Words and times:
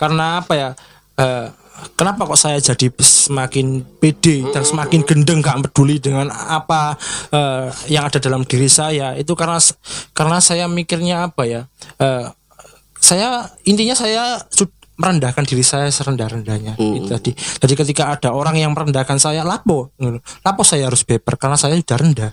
karena 0.00 0.40
apa 0.40 0.52
ya? 0.56 0.70
eh, 1.20 1.46
kenapa 1.94 2.24
kok 2.24 2.40
saya 2.40 2.56
jadi 2.56 2.88
semakin 2.96 3.84
pede 4.00 4.48
dan 4.50 4.64
semakin 4.64 5.04
gendeng 5.04 5.44
gak 5.44 5.68
peduli 5.68 6.00
dengan 6.00 6.32
apa 6.32 6.96
eh, 7.28 7.68
yang 7.92 8.08
ada 8.08 8.16
dalam 8.16 8.48
diri 8.48 8.66
saya 8.72 9.12
itu 9.20 9.36
karena 9.36 9.60
karena 10.16 10.40
saya 10.40 10.64
mikirnya 10.66 11.28
apa 11.28 11.42
ya? 11.44 11.62
eh, 12.00 12.26
saya 13.00 13.48
intinya 13.68 13.96
saya 13.96 14.40
merendahkan 15.00 15.48
diri 15.48 15.64
saya 15.64 15.88
serendah-rendahnya 15.88 16.76
itu 16.76 17.08
tadi. 17.08 17.32
Jadi 17.32 17.72
ketika 17.72 18.12
ada 18.12 18.36
orang 18.36 18.60
yang 18.60 18.76
merendahkan 18.76 19.16
saya, 19.16 19.40
lapo, 19.48 19.88
lapo 20.44 20.60
saya 20.60 20.92
harus 20.92 21.08
beber 21.08 21.40
karena 21.40 21.56
saya 21.56 21.80
sudah 21.80 21.96
rendah. 21.96 22.30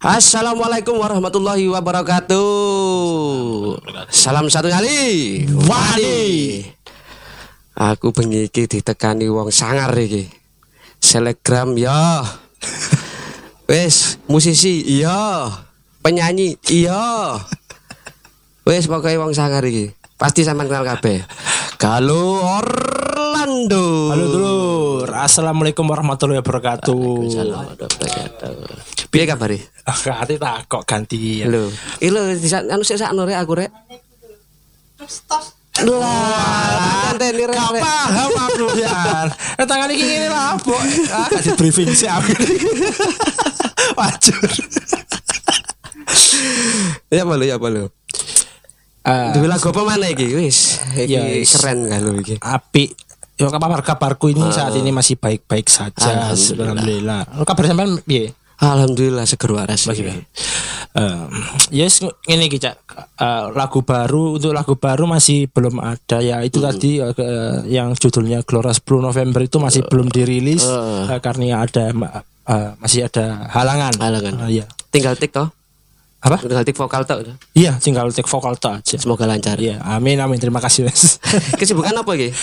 Assalamualaikum 0.00 0.96
warahmatullahi 0.96 1.68
wabarakatuh. 1.68 2.40
Salam 4.08 4.48
satu 4.48 4.72
kali. 4.72 5.44
Wadi. 5.68 6.64
Aku 7.76 8.08
bengi 8.08 8.48
iki 8.48 8.64
ditekani 8.64 9.28
wong 9.28 9.52
sangar 9.52 9.92
iki. 10.00 10.24
Selegram 11.04 11.76
ya. 11.76 12.24
Wes, 13.68 14.16
musisi 14.24 14.80
iya. 14.88 15.52
Penyanyi 16.00 16.56
iya. 16.72 17.36
Wes 18.64 18.88
pokoknya 18.88 19.20
wong 19.20 19.36
sangar 19.36 19.68
iki. 19.68 19.92
Pasti 20.16 20.48
sampean 20.48 20.72
kenal 20.72 20.88
kabeh. 20.96 21.28
Galo 21.76 22.40
Orlando. 22.40 24.16
Halo 24.16 24.26
dulur, 24.32 25.08
assalamualaikum 25.12 25.84
warahmatullahi 25.84 26.40
wabarakatuh. 26.40 26.96
Piye 29.10 29.26
kabare? 29.26 29.58
Ah, 29.82 29.98
hati 30.22 30.38
tak 30.38 30.70
kok 30.70 30.86
ganti. 30.86 31.42
Lho, 31.42 31.66
iki 31.98 32.08
lho 32.08 32.30
disa 32.32 32.62
anu 32.62 32.86
sik 32.86 32.94
sakno 32.94 33.26
rek 33.26 33.42
aku 33.42 33.58
rek. 33.58 33.70
Lah, 35.80 37.10
tanteni 37.10 37.42
rek. 37.42 37.56
Gak 37.56 37.70
rek. 37.74 37.82
paham 37.82 38.30
aku 38.38 38.66
ya. 38.78 39.26
Eh 39.58 39.66
tangan 39.66 39.90
iki 39.90 40.04
ngene 40.04 40.28
lah, 40.30 40.54
Bo. 40.62 40.78
Ah, 41.10 41.26
kasih 41.26 41.58
briefing 41.58 41.90
sih 41.90 42.06
aku. 42.06 42.30
Wajur. 43.98 44.40
Ya 47.10 47.26
apa 47.26 47.34
lho, 47.34 47.44
ya 47.44 47.58
apa 47.58 47.68
lho. 47.70 47.90
Eh, 49.02 49.28
Duwe 49.34 49.46
lagu 49.46 49.66
apa 49.66 49.82
mana 49.82 50.06
iki? 50.06 50.30
Wis, 50.30 50.78
iki 50.94 51.10
Ya, 51.10 51.22
wis. 51.26 51.58
keren 51.58 51.86
kan 51.86 52.02
lho 52.02 52.18
iki. 52.18 52.38
api 52.38 52.94
Ya 53.34 53.48
kabar 53.48 53.80
kabarku 53.80 54.28
ini 54.28 54.42
saat 54.52 54.74
ini 54.76 54.92
masih 54.92 55.16
baik-baik 55.16 55.66
saja. 55.66 55.96
Alhamdulillah. 56.30 56.60
Alhamdulillah. 56.60 57.20
Lo 57.34 57.42
kabar 57.42 57.64
sampean 57.66 57.98
piye? 58.04 58.36
Alhamdulillah 58.60 59.24
seger 59.24 59.50
waras. 59.50 59.88
iki. 59.88 60.04
Eh, 60.90 61.24
yes 61.70 62.02
ini 62.26 62.50
kita 62.50 62.76
lagu 63.54 63.80
baru 63.80 64.36
untuk 64.36 64.50
lagu 64.50 64.74
baru 64.74 65.06
masih 65.06 65.46
belum 65.46 65.78
ada 65.78 66.18
ya 66.18 66.42
itu 66.42 66.58
tadi 66.58 66.98
eh, 66.98 67.14
ke- 67.14 67.64
yang 67.70 67.94
judulnya 67.94 68.42
Glora 68.42 68.74
10 68.74 68.84
November 69.00 69.40
itu 69.40 69.56
masih 69.56 69.86
belum 69.86 70.10
dirilis 70.10 70.66
eh, 70.66 71.18
karena 71.18 71.62
ada 71.62 71.94
eh, 72.44 72.70
masih 72.76 73.06
ada 73.06 73.48
halangan. 73.48 73.94
Halangan. 73.96 74.34
Eh, 74.50 74.60
iya. 74.60 74.66
Tinggal 74.90 75.14
tik 75.16 75.30
toh. 75.30 75.48
Apa? 76.20 76.36
Tinggal 76.36 76.68
tik 76.68 76.76
vokal 76.76 77.08
toh. 77.08 77.16
Iya, 77.56 77.80
tinggal 77.80 78.12
take 78.12 78.28
vokal 78.28 78.52
tok 78.60 78.84
aja. 78.84 78.96
Semoga 79.00 79.24
lancar. 79.24 79.56
Iya, 79.56 79.80
amin 79.80 80.20
amin 80.20 80.36
terima 80.36 80.60
kasih 80.60 80.84
Mas. 80.84 81.16
Kesibukan 81.60 81.96
apa? 81.96 82.12
Eh, 82.12 82.34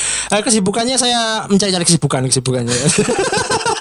kesibukannya 0.41 0.97
saya 0.97 1.45
mencari-cari 1.45 1.85
kesibukan 1.85 2.25
kesibukannya. 2.25 2.73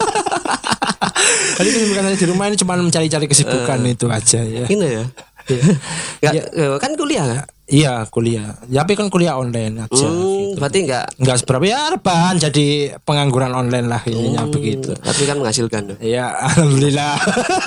Jadi 1.56 1.68
kesibukan 1.72 2.02
saya 2.04 2.16
di 2.16 2.26
rumah 2.28 2.44
ini 2.52 2.56
cuma 2.60 2.72
mencari-cari 2.76 3.26
kesibukan 3.26 3.78
itu 3.88 4.06
aja 4.12 4.40
ya. 4.44 4.64
Ini 4.68 4.86
ya. 4.86 5.04
Enggak, 5.46 6.42
kan 6.82 6.92
kuliah 6.98 7.24
kan? 7.24 7.38
Iya 7.66 8.06
kuliah. 8.14 8.54
Ya, 8.70 8.86
tapi 8.86 8.94
kan 8.94 9.10
kuliah 9.10 9.34
online 9.34 9.90
aja. 9.90 10.06
Hmm, 10.06 10.54
berarti 10.54 10.86
enggak 10.86 11.06
Enggak 11.18 11.36
seberapa 11.42 11.64
ya 11.66 11.90
rebahan 11.98 12.38
jadi 12.38 12.94
pengangguran 13.02 13.50
online 13.50 13.90
lah 13.90 14.02
ininya 14.06 14.46
begitu. 14.46 14.95
tapi 14.95 15.27
kan 15.27 15.34
menghasilkan. 15.42 15.95
tuh. 15.95 15.96
Ya 15.98 16.30
alhamdulillah. 16.30 17.18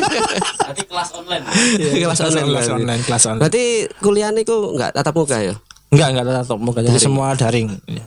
Berarti 0.63 0.83
kelas 0.88 1.09
online. 1.19 1.44
Iya, 1.75 2.05
kelas 2.07 2.19
online, 2.23 2.47
kelas 2.47 2.63
berarti. 2.63 2.78
online, 2.79 3.01
kelas 3.03 3.23
online. 3.28 3.41
Berarti 3.44 3.63
kuliah 3.99 4.29
niku 4.31 4.55
enggak 4.72 4.91
tatap 4.95 5.13
muka 5.19 5.38
ya? 5.44 5.55
Enggak 5.91 6.07
enggak 6.16 6.25
tatap 6.31 6.59
muka 6.63 6.79
jadi 6.79 6.99
semua 6.99 7.35
daring. 7.35 7.67
Ya. 7.91 8.05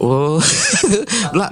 Oh. 0.00 0.40
Lah 1.38 1.50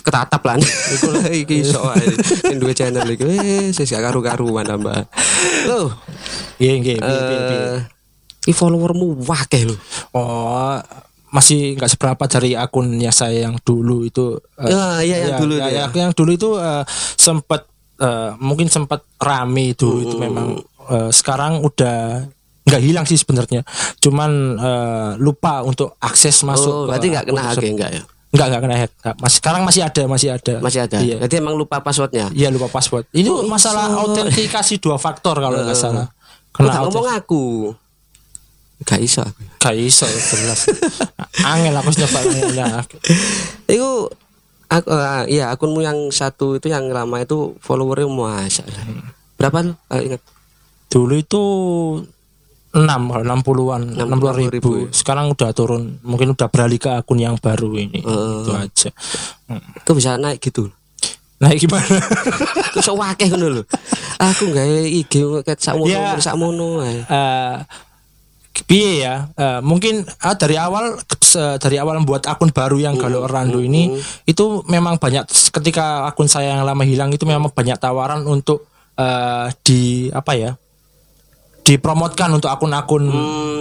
ketatap 0.00 0.42
lan. 0.42 0.58
Iku 0.60 1.08
iki 1.30 1.60
iso 1.64 1.80
ae. 1.86 2.04
Sing 2.20 2.56
duwe 2.56 2.72
channel 2.72 3.06
iki 3.06 3.24
wis 3.24 3.74
wis 3.74 3.88
gak 3.88 4.02
karu-karuan 4.02 4.64
tambah. 4.64 5.06
Loh, 5.64 5.92
Iya 6.56 6.72
nggih. 6.76 6.98
piye, 6.98 7.20
piye, 7.20 7.40
piye. 7.42 7.64
eh 7.68 7.80
i 8.42 8.52
followermu 8.52 9.20
wakeh 9.22 9.64
lho. 9.64 9.76
Oh 10.12 10.76
masih 11.30 11.78
nggak 11.78 11.86
seberapa 11.88 12.24
dari 12.26 12.52
akunnya 12.52 13.10
saya 13.10 13.46
yang 13.46 13.60
dulu 13.60 14.02
itu. 14.02 14.34
eh, 14.58 14.66
Ah, 14.66 14.98
iya, 14.98 15.30
yang 15.30 15.38
dulu 15.38 15.54
ya, 15.54 15.68
ya. 15.68 15.84
ya, 15.86 16.02
yang 16.02 16.10
dulu 16.10 16.30
itu 16.32 16.50
eh, 16.56 16.82
sempat 17.14 17.70
eh, 17.96 18.34
mungkin 18.36 18.66
sempat 18.66 19.06
rame 19.14 19.72
itu 19.72 20.02
itu 20.02 20.16
memang 20.16 20.58
eh, 20.90 21.10
sekarang 21.10 21.62
udah 21.62 22.26
nggak 22.60 22.82
hilang 22.82 23.06
sih 23.06 23.14
sebenarnya. 23.14 23.62
Cuman 23.98 24.30
eh, 24.58 25.10
lupa 25.18 25.62
untuk 25.62 25.94
akses 25.96 26.42
masuk. 26.42 26.72
Oh, 26.74 26.84
berarti 26.84 27.06
enggak 27.08 27.24
akun 27.24 27.30
kena 27.30 27.42
hack 27.44 27.56
tersebut. 27.56 27.78
ya, 27.78 28.02
enggak 28.30 28.46
ya? 28.46 28.46
Nggak 28.46 28.46
nggak 28.46 28.60
kena 28.62 28.76
hack. 28.78 28.92
Nggak. 29.02 29.16
Masih 29.18 29.36
sekarang 29.42 29.62
masih 29.66 29.82
ada 29.82 30.02
masih 30.06 30.28
ada. 30.30 30.54
Masih 30.62 30.80
ada. 30.86 30.98
Iya. 31.02 31.16
Berarti 31.18 31.36
emang 31.38 31.54
lupa 31.58 31.76
passwordnya. 31.82 32.26
Iya 32.30 32.48
lupa 32.54 32.68
password. 32.70 33.04
Ini 33.10 33.28
masalah 33.46 33.90
autentikasi 34.06 34.78
dua 34.78 34.96
faktor 34.96 35.38
kalau 35.38 35.58
nggak 35.60 35.78
salah. 35.78 36.06
Kok 36.50 36.66
Kena 36.66 36.70
gak 36.74 36.82
ngomong 36.90 37.08
aku? 37.14 37.44
Gak 38.82 39.00
iso. 39.02 39.22
Gak 39.60 39.76
iso 39.76 40.08
jelas. 40.08 40.66
Angel 41.46 41.74
aku 41.76 41.90
nyoba 41.94 42.20
ya. 42.50 42.66
Iku 43.68 44.08
aku 44.70 44.88
ah, 44.94 45.26
iya 45.26 45.50
akunmu 45.52 45.82
yang 45.84 46.10
satu 46.14 46.56
itu 46.56 46.70
yang 46.70 46.88
lama 46.90 47.20
itu 47.20 47.58
followernya 47.60 48.08
masya 48.08 48.64
Allah. 48.66 48.84
Berapa 49.36 49.56
lu? 49.66 49.72
Ah, 49.92 50.00
ingat. 50.00 50.22
Dulu 50.90 51.14
itu 51.18 51.42
6 52.70 52.86
kalau 52.86 53.24
60-an, 53.26 53.82
60 53.98 54.40
ribu. 54.46 54.50
ribu 54.54 54.70
ya? 54.78 54.88
Sekarang 54.94 55.26
udah 55.34 55.50
turun, 55.50 55.98
mungkin 56.06 56.38
udah 56.38 56.46
beralih 56.46 56.78
ke 56.78 56.90
akun 57.02 57.18
yang 57.18 57.34
baru 57.34 57.74
ini. 57.74 57.98
Oh. 58.06 58.46
Itu 58.46 58.54
aja. 58.54 58.90
Hmm. 59.50 59.58
Kok 59.82 59.94
bisa 59.98 60.14
naik 60.14 60.38
gitu? 60.38 60.70
Nah, 61.40 61.50
gimana? 61.56 61.98
Sok 62.84 63.00
wakeh 63.00 63.26
ngono 63.26 63.46
lho. 63.58 63.62
Aku 64.20 64.52
gawe 64.52 64.80
IG 64.84 65.14
ket 65.42 65.58
sakmono 65.58 65.88
Ya. 65.88 66.14
sakmono. 66.20 66.84
Eh 66.84 67.56
piye 68.68 69.02
ya? 69.02 69.32
Eh, 69.34 69.60
mungkin 69.64 70.04
ah, 70.20 70.36
dari 70.36 70.60
awal 70.60 71.00
se- 71.16 71.56
dari 71.56 71.80
awal 71.80 71.96
membuat 72.04 72.28
akun 72.28 72.52
baru 72.52 72.76
yang 72.76 72.94
Galo 73.00 73.24
Orlando 73.24 73.56
ini 73.56 73.88
itu 74.28 74.60
memang 74.68 75.00
banyak 75.00 75.24
ketika 75.50 76.04
akun 76.04 76.28
saya 76.28 76.52
yang 76.52 76.68
lama 76.68 76.84
hilang 76.84 77.08
itu 77.08 77.24
memang 77.24 77.48
banyak 77.48 77.80
tawaran 77.80 78.20
untuk 78.28 78.68
eh, 78.94 79.48
di 79.64 79.80
apa 80.12 80.36
ya? 80.36 80.59
Dipromotkan 81.70 82.34
untuk 82.34 82.50
akun-akun 82.50 83.06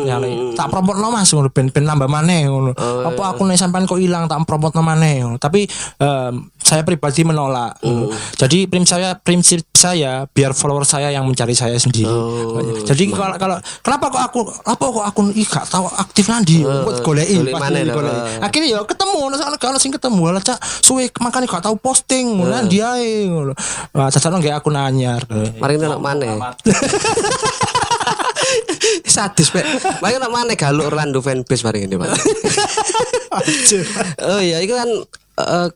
yang 0.09 0.17
lain. 0.17 0.57
Tak 0.57 0.73
promot 0.73 0.97
no 0.97 1.13
Mas 1.13 1.29
ngono 1.29 1.53
ben 1.53 1.69
ben 1.69 1.85
nambah 1.85 2.09
maneh 2.09 2.49
ngono. 2.49 2.73
Apa 3.05 3.37
akun 3.37 3.53
sampean 3.53 3.85
kok 3.85 4.01
hilang 4.01 4.25
tak 4.25 4.41
promot 4.49 4.73
no 4.73 4.81
maneh. 4.81 5.21
Tapi 5.37 5.69
em, 6.01 6.49
saya 6.57 6.81
pribadi 6.81 7.21
menolak. 7.21 7.77
ngono. 7.85 8.09
Jadi 8.33 8.65
prinsip 8.65 8.97
saya 8.97 9.13
prinsip 9.13 9.61
saya 9.77 10.25
biar 10.25 10.57
follower 10.57 10.89
saya 10.89 11.13
yang 11.13 11.29
mencari 11.29 11.53
saya 11.53 11.77
sendiri. 11.77 12.09
Jadi 12.89 13.13
kalau 13.13 13.37
kalau 13.37 13.57
kenapa 13.85 14.05
kok 14.09 14.23
aku 14.25 14.39
apa 14.65 14.85
kok 14.89 15.05
akun 15.05 15.27
ih 15.37 15.45
gak 15.45 15.69
tahu 15.69 15.85
aktif 15.85 16.25
nanti 16.33 16.65
buat 16.65 17.05
goleki 17.05 17.45
golek 17.45 17.53
pas 17.53 17.69
goleki, 17.69 17.93
goleki. 17.93 18.19
Akhirnya 18.41 18.67
ya 18.73 18.79
ketemu 18.89 19.15
ono 19.29 19.35
soalnya 19.37 19.59
kalau 19.61 19.77
sing 19.77 19.93
ketemu 19.93 20.33
lah 20.33 20.41
cak 20.41 20.57
suwe 20.81 21.05
makanya 21.21 21.45
gak 21.45 21.63
tahu 21.69 21.77
posting 21.77 22.41
ngono 22.41 22.65
dia 22.65 22.97
ae 22.97 23.29
ngono. 23.29 23.53
Cacaran 23.93 24.41
nggak 24.41 24.57
akun 24.57 24.73
anyar. 24.73 25.21
Mari 25.61 25.77
nang 25.77 26.01
maneh. 26.01 26.33
Sadis 29.15 29.53
pek. 29.53 29.65
Mari 30.01 30.17
nang 30.17 30.33
maneh 30.33 30.57
galuk 30.59 30.89
Orlando 30.89 31.21
fanbase 31.21 31.65
mari 31.65 31.85
ngene, 31.85 31.99
Pak. 31.99 32.09
oh 34.29 34.41
iya, 34.41 34.61
itu 34.63 34.73
kan 34.73 34.89
eh, 35.39 35.69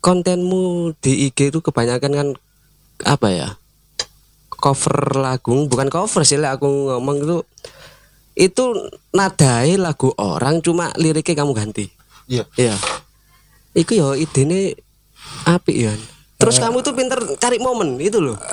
kontenmu 0.00 0.94
di 1.00 1.28
IG 1.28 1.52
itu 1.52 1.60
kebanyakan 1.60 2.12
kan 2.12 2.28
apa 3.04 3.28
ya? 3.30 3.48
Cover 4.48 5.20
lagu, 5.20 5.68
bukan 5.68 5.92
cover 5.92 6.24
sih 6.24 6.40
lah 6.40 6.56
aku 6.56 6.66
ngomong 6.66 7.16
itu 7.20 7.36
itu 8.34 8.64
nadai 9.14 9.78
lagu 9.78 10.10
orang 10.18 10.58
cuma 10.64 10.90
liriknya 10.98 11.44
kamu 11.44 11.52
ganti. 11.54 11.86
Iya. 12.26 12.44
Iya. 12.56 12.74
Iku 13.74 13.92
ya 13.94 14.08
idene 14.16 14.74
apik 15.44 15.76
ya. 15.76 15.92
Terus 16.44 16.56
kamu 16.60 16.78
tuh 16.84 16.92
pinter 16.92 17.18
cari 17.40 17.56
momen 17.56 17.96
itu 17.96 18.20
loh. 18.20 18.36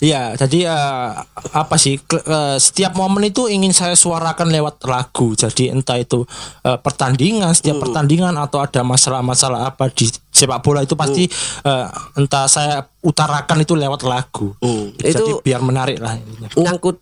Iya, 0.00 0.32
jadi 0.36 0.68
eh, 0.68 1.10
apa 1.52 1.76
sih 1.76 1.96
eh, 2.00 2.56
setiap 2.56 2.96
momen 2.96 3.28
itu 3.28 3.48
ingin 3.48 3.72
saya 3.72 3.96
suarakan 3.96 4.52
lewat 4.52 4.84
lagu. 4.84 5.32
Jadi 5.32 5.72
entah 5.72 5.96
itu 5.96 6.24
eh, 6.64 6.76
pertandingan, 6.76 7.52
setiap 7.56 7.80
pertandingan 7.80 8.36
atau 8.36 8.60
ada 8.60 8.80
masalah-masalah 8.84 9.72
apa 9.72 9.88
di 9.92 10.08
sepak 10.32 10.60
bola 10.60 10.84
itu 10.84 10.96
pasti 10.96 11.24
eh, 11.64 11.86
entah 12.16 12.44
saya 12.48 12.84
utarakan 13.00 13.64
itu 13.64 13.72
lewat 13.76 14.04
lagu. 14.04 14.52
Hmm, 14.60 14.92
Jadi 14.96 15.16
itu- 15.16 15.40
biar 15.40 15.60
menarik 15.64 16.00
lah. 16.00 16.20
Nyangkut 16.56 17.00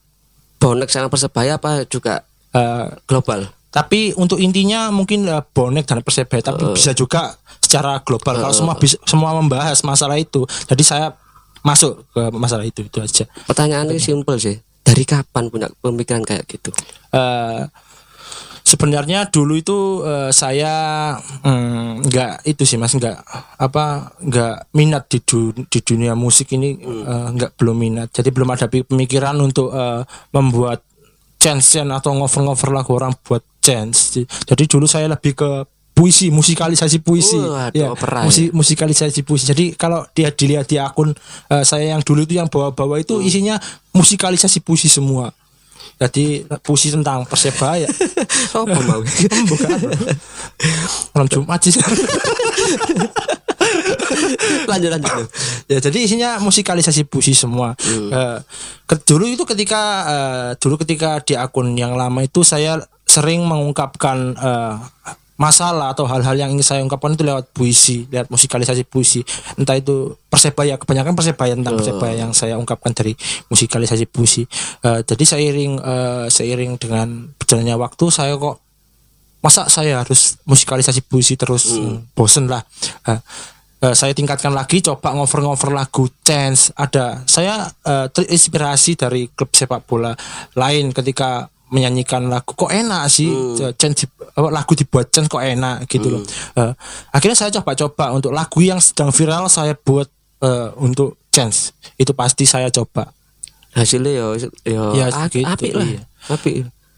bonek 0.58 0.90
sama 0.90 1.06
persebaya 1.06 1.58
apa 1.58 1.86
juga 1.86 2.26
Eh, 2.48 2.86
global 3.04 3.44
tapi 3.68 4.16
untuk 4.16 4.40
intinya 4.40 4.88
mungkin 4.88 5.28
eh, 5.28 5.44
bonek 5.52 5.84
dan 5.84 6.00
persebaya 6.00 6.40
tapi 6.40 6.72
bisa 6.72 6.96
juga 6.96 7.36
secara 7.68 8.00
global. 8.00 8.40
Kalau 8.40 8.54
semua 8.56 8.74
bisa 8.80 8.96
semua 9.04 9.36
membahas 9.36 9.84
masalah 9.84 10.16
itu 10.16 10.48
jadi 10.64 10.80
saya 10.80 11.06
masuk 11.60 12.00
ke 12.16 12.22
masalah 12.32 12.64
itu 12.64 12.88
itu 12.88 12.98
aja. 13.04 13.28
Pertanyaannya 13.44 14.00
simpel 14.00 14.40
sih. 14.40 14.56
Dari 14.80 15.04
kapan 15.04 15.52
punya 15.52 15.68
pemikiran 15.84 16.24
kayak 16.24 16.48
gitu? 16.48 16.72
Eh, 17.12 17.68
sebenarnya 18.64 19.28
dulu 19.28 19.60
itu 19.60 20.00
eh, 20.00 20.32
saya 20.32 20.72
mm, 21.44 22.08
nggak 22.08 22.48
itu 22.48 22.64
sih 22.64 22.80
mas 22.80 22.96
nggak 22.96 23.20
apa 23.60 24.16
nggak 24.16 24.72
minat 24.72 25.04
di 25.12 25.20
du- 25.20 25.52
di 25.68 25.80
dunia 25.84 26.16
musik 26.16 26.56
ini 26.56 26.72
eh, 26.80 27.26
nggak 27.36 27.60
belum 27.60 27.76
minat. 27.76 28.08
Jadi 28.16 28.32
belum 28.32 28.48
ada 28.48 28.64
pemikiran 28.64 29.36
untuk 29.44 29.68
eh, 29.76 30.08
membuat 30.32 30.88
chance 31.38 31.78
atau 31.78 32.16
ngover-ngover 32.18 32.74
lagu 32.74 32.98
orang 32.98 33.14
buat 33.22 33.46
chance 33.62 34.26
jadi 34.26 34.64
dulu 34.66 34.90
saya 34.90 35.06
lebih 35.06 35.38
ke 35.38 35.50
puisi 35.98 36.30
musikalisasi 36.30 37.02
puisi. 37.02 37.34
Waduh, 37.34 37.74
ya 37.74 37.90
musikalisasi 38.54 39.26
puisi. 39.26 39.50
Jadi 39.50 39.74
kalau 39.74 40.06
dia 40.14 40.30
dilihat 40.30 40.70
di 40.70 40.78
akun 40.78 41.10
eh, 41.50 41.64
saya 41.66 41.90
yang 41.90 42.06
dulu 42.06 42.22
itu 42.22 42.38
yang 42.38 42.46
bawa-bawa 42.46 43.02
itu 43.02 43.18
isinya 43.18 43.58
musikalisasi 43.90 44.62
puisi 44.62 44.86
semua. 44.86 45.34
Jadi 45.98 46.46
puisi 46.62 46.94
tentang 46.94 47.26
persebaya. 47.26 47.90
Apa 48.54 48.78
mau? 48.86 49.02
Bukan. 49.50 49.70
Malam 51.10 51.26
Jumat 51.26 51.58
sih. 51.58 51.74
Lanjut 54.70 54.90
lanjut. 54.94 55.26
Ya 55.66 55.82
jadi 55.82 55.98
isinya 55.98 56.30
musikalisasi 56.38 57.02
puisi 57.10 57.34
semua. 57.34 57.74
Eh, 57.82 58.38
ke- 58.86 59.02
dulu 59.02 59.26
itu 59.26 59.42
ketika 59.42 59.82
eh, 60.06 60.50
dulu 60.62 60.78
ketika 60.78 61.18
di 61.18 61.34
akun 61.34 61.74
yang 61.74 61.98
lama 61.98 62.22
itu 62.22 62.46
saya 62.46 62.78
sering 63.02 63.42
mengungkapkan 63.42 64.38
eh, 64.38 64.74
masalah 65.38 65.94
atau 65.94 66.04
hal-hal 66.10 66.34
yang 66.34 66.50
ingin 66.50 66.66
saya 66.66 66.80
ungkapkan 66.82 67.14
itu 67.14 67.22
lewat 67.22 67.54
puisi 67.54 68.10
lewat 68.10 68.26
musikalisasi 68.26 68.82
puisi. 68.84 69.22
Entah 69.54 69.78
itu 69.78 70.18
persebaya 70.26 70.74
kebanyakan 70.74 71.14
persebaya 71.14 71.54
tentang 71.54 71.78
persebaya 71.78 72.14
yang 72.26 72.34
saya 72.34 72.58
ungkapkan 72.58 72.90
dari 72.90 73.14
musikalisasi 73.46 74.10
puisi. 74.10 74.42
Eh, 74.82 75.00
jadi 75.06 75.24
seiring 75.24 75.72
eh, 75.78 76.26
seiring 76.26 76.72
dengan 76.76 77.30
berjalannya 77.38 77.78
waktu 77.78 78.04
saya 78.10 78.34
kok 78.34 78.58
masa 79.38 79.70
saya 79.70 80.02
harus 80.02 80.42
musikalisasi 80.42 81.06
puisi 81.06 81.38
terus? 81.38 81.78
Hmm, 81.78 82.02
bosen 82.18 82.50
lah. 82.50 82.62
Eh, 83.06 83.18
eh, 83.86 83.94
saya 83.94 84.10
tingkatkan 84.10 84.50
lagi 84.50 84.82
coba 84.82 85.14
ngover-ngover 85.14 85.70
lagu 85.70 86.10
chance 86.26 86.74
ada. 86.74 87.22
Saya 87.30 87.70
eh, 87.86 88.10
terinspirasi 88.10 88.98
dari 88.98 89.30
klub 89.30 89.54
sepak 89.54 89.86
bola 89.86 90.12
lain 90.58 90.90
ketika 90.90 91.46
menyanyikan 91.68 92.26
lagu 92.26 92.50
kok 92.50 92.68
enak 92.68 93.06
sih? 93.06 93.28
Chance 93.74 94.06
apa, 94.30 94.48
lagu 94.48 94.72
dibuat 94.72 95.08
chance 95.08 95.26
kok 95.26 95.38
enak 95.38 95.84
gitu 95.84 96.08
loh. 96.10 96.22
Eh, 96.54 96.72
akhirnya 97.10 97.36
saya 97.36 97.50
coba-coba 97.52 98.10
untuk 98.10 98.30
lagu 98.30 98.58
yang 98.58 98.78
sedang 98.78 99.08
viral 99.08 99.46
saya 99.46 99.72
buat 99.74 100.08
eh, 100.38 100.68
untuk 100.76 101.20
chance. 101.28 101.70
Itu 101.94 102.12
pasti 102.12 102.42
saya 102.42 102.68
coba. 102.68 103.12
Hasilnya 103.70 104.12
yo 104.12 104.26
yo 104.64 104.82
Ya, 104.92 105.06
a- 105.08 105.26
gitu, 105.26 105.44
apik 105.44 105.72
lah. 105.72 105.84
iya. 105.84 106.00
apik. 106.26 106.54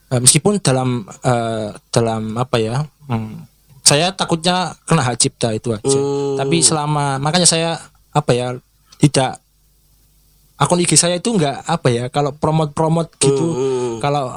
Eh, 0.09 0.19
meskipun 0.19 0.59
dalam 0.59 1.03
eh, 1.21 1.69
dalam 1.89 2.35
apa 2.35 2.57
ya 2.57 2.83
hmm, 3.07 3.47
saya 3.81 4.11
takutnya 4.11 4.75
kena 4.83 5.03
hak 5.03 5.17
cipta 5.17 5.51
itu 5.51 5.71
aja. 5.71 5.83
Hmm. 5.83 6.35
tapi 6.37 6.59
selama 6.61 7.19
makanya 7.19 7.45
saya 7.45 7.75
apa 8.09 8.31
ya 8.31 8.55
tidak 8.99 9.39
akun 10.57 10.79
IG 10.79 10.95
saya 10.95 11.17
itu 11.17 11.31
enggak 11.31 11.63
apa 11.65 11.89
ya 11.89 12.05
kalau 12.07 12.31
promote 12.33 12.71
promote 12.71 13.11
gitu 13.17 13.47
Hmm. 13.51 13.97
kalau 13.99 14.37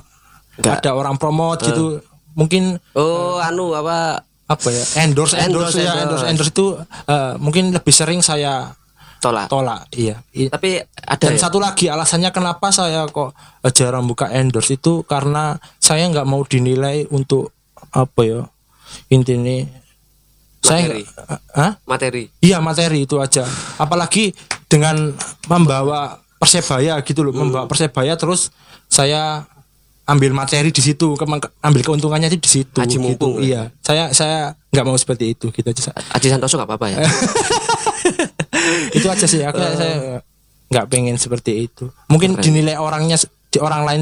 Nggak. 0.54 0.86
ada 0.86 0.92
orang 0.94 1.18
promote 1.18 1.66
gitu 1.66 1.98
mungkin 2.34 2.78
oh 2.94 3.38
anu 3.38 3.74
apa 3.74 4.22
apa 4.44 4.68
ya 4.70 4.84
endorse 5.02 5.34
endorse, 5.34 5.78
Endorse, 5.78 5.80
ya 5.82 5.94
endorse. 6.06 6.26
endorse 6.30 6.52
itu 6.52 6.66
eh, 7.08 7.34
mungkin 7.38 7.72
lebih 7.72 7.90
sering 7.90 8.20
saya 8.20 8.70
tolak 9.18 9.48
tolak 9.48 9.88
iya 9.90 10.20
tapi 10.50 10.78
ada 11.00 11.16
dan 11.16 11.34
ya? 11.34 11.40
satu 11.40 11.58
lagi 11.58 11.88
alasannya 11.88 12.30
kenapa 12.30 12.70
saya 12.70 13.08
kok 13.08 13.32
eh, 13.64 13.72
jarang 13.72 14.04
buka 14.04 14.30
endorse 14.30 14.76
itu 14.76 15.02
karena 15.04 15.56
saya 15.80 16.06
nggak 16.06 16.28
mau 16.28 16.44
dinilai 16.44 17.08
untuk 17.10 17.56
apa 17.90 18.22
ya 18.22 18.42
intinya 19.10 19.64
saya 20.60 20.88
Materi. 20.88 21.04
materi 21.84 22.24
iya 22.40 22.58
materi 22.60 23.00
itu 23.04 23.20
aja 23.20 23.44
apalagi 23.76 24.32
dengan 24.68 25.12
membawa 25.48 26.20
persebaya 26.36 27.00
gitu 27.02 27.24
loh 27.24 27.32
Hmm. 27.32 27.48
membawa 27.48 27.66
persebaya 27.66 28.16
terus 28.16 28.52
saya 28.88 29.44
ambil 30.04 30.36
materi 30.36 30.70
di 30.70 30.84
situ 30.84 31.16
ambil 31.64 31.82
keuntungannya 31.82 32.28
di 32.28 32.40
situ 32.44 32.76
Haji 32.76 33.00
gitu. 33.00 33.04
mumpung, 33.04 33.40
ya? 33.40 33.44
iya. 33.44 33.62
Saya 33.80 34.12
saya 34.12 34.52
nggak 34.76 34.84
mau 34.84 35.00
seperti 35.00 35.32
itu 35.32 35.48
gitu 35.56 35.64
aja 35.64 35.96
Aji 35.96 36.28
Santoso 36.28 36.60
gak 36.60 36.68
apa-apa 36.68 36.92
ya? 36.92 36.98
Itu 38.98 39.08
aja 39.08 39.24
sih 39.24 39.40
aku 39.44 39.60
saya 39.60 40.20
nggak 40.68 40.86
pengen 40.92 41.16
seperti 41.16 41.70
itu. 41.70 41.88
Mungkin 42.12 42.36
dinilai 42.36 42.76
orangnya 42.76 43.16
di 43.48 43.60
orang 43.64 43.84
lain 43.88 44.02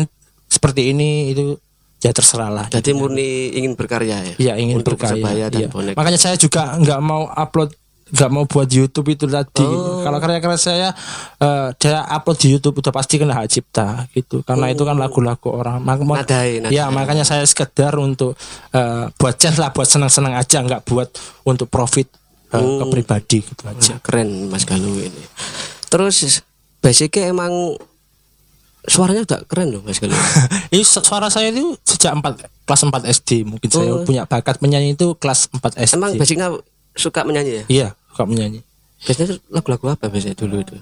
seperti 0.51 0.91
ini 0.91 1.31
itu 1.31 1.55
ya 2.01 2.11
terserah 2.11 2.49
lah 2.49 2.65
jadi 2.67 2.97
murni 2.97 3.53
ingin 3.55 3.77
berkarya 3.77 4.17
ya? 4.25 4.35
Iya 4.35 4.53
ingin 4.57 4.81
untuk 4.81 4.97
berkarya 4.97 5.47
dan 5.53 5.61
Iya. 5.63 5.67
bonek 5.69 5.93
makanya 5.93 6.19
saya 6.19 6.35
juga 6.35 6.75
nggak 6.81 6.99
mau 6.99 7.29
upload 7.29 7.71
nggak 8.11 8.29
mau 8.29 8.43
buat 8.43 8.67
YouTube 8.67 9.07
itu 9.09 9.23
tadi 9.23 9.63
Oh. 9.63 10.03
kalau 10.03 10.17
karya-karya 10.17 10.55
saya 10.55 10.89
eh 11.37 11.67
dia 11.75 12.03
upload 12.05 12.37
di 12.37 12.47
YouTube 12.49 12.77
udah 12.77 12.91
pasti 12.91 13.15
kena 13.15 13.33
hak 13.33 13.47
cipta 13.47 14.05
gitu. 14.11 14.41
Karena 14.41 14.67
itu 14.67 14.81
kan 14.81 14.95
lagu-lagu 14.95 15.47
orang. 15.49 15.79
Mak- 15.79 16.03
Nadai, 16.03 16.59
nadai. 16.59 16.73
ya 16.73 16.87
makanya 16.87 17.23
saya 17.23 17.41
sekedar 17.41 17.95
untuk 17.95 18.35
eh, 18.69 19.05
buat 19.13 19.35
chance 19.35 19.55
lah 19.55 19.69
buat 19.69 19.85
senang-senang 19.85 20.33
aja. 20.33 20.59
Nggak 20.59 20.83
buat 20.83 21.07
untuk 21.43 21.65
profit 21.65 22.11
eh, 22.49 22.59
ke 22.59 22.85
pribadi 22.85 23.37
gitu 23.39 23.63
aja. 23.63 23.95
Keren 23.99 24.47
Mas 24.47 24.63
Galuh 24.63 24.99
ini. 24.99 25.23
Terus 25.87 26.43
basicnya 26.77 27.27
emang 27.27 27.79
suaranya 28.81 29.21
udah 29.21 29.39
keren 29.45 29.71
loh 29.71 29.81
Mas 29.81 29.97
Galuh. 29.97 30.17
Ini 30.73 30.81
su- 30.81 30.99
suara 30.99 31.29
saya 31.29 31.47
itu 31.47 31.77
sejak 31.81 32.17
4 32.17 32.65
kelas 32.65 32.81
4 32.83 33.13
SD 33.13 33.29
mungkin 33.45 33.69
saya 33.69 33.93
Oh. 33.93 34.01
punya 34.01 34.25
bakat 34.25 34.57
menyanyi 34.57 34.95
itu 34.95 35.13
kelas 35.15 35.47
4 35.47 35.77
SD. 35.79 35.95
emang 35.95 36.11
basicnya 36.17 36.47
suka 36.91 37.21
menyanyi 37.21 37.51
ya? 37.53 37.63
Iya, 37.69 37.87
suka 38.21 38.27
menyanyi. 38.27 38.61
biasanya 39.01 39.33
lagu-lagu 39.49 39.85
apa 39.89 40.05
biasanya 40.07 40.37
dulu 40.37 40.61
itu 40.61 40.77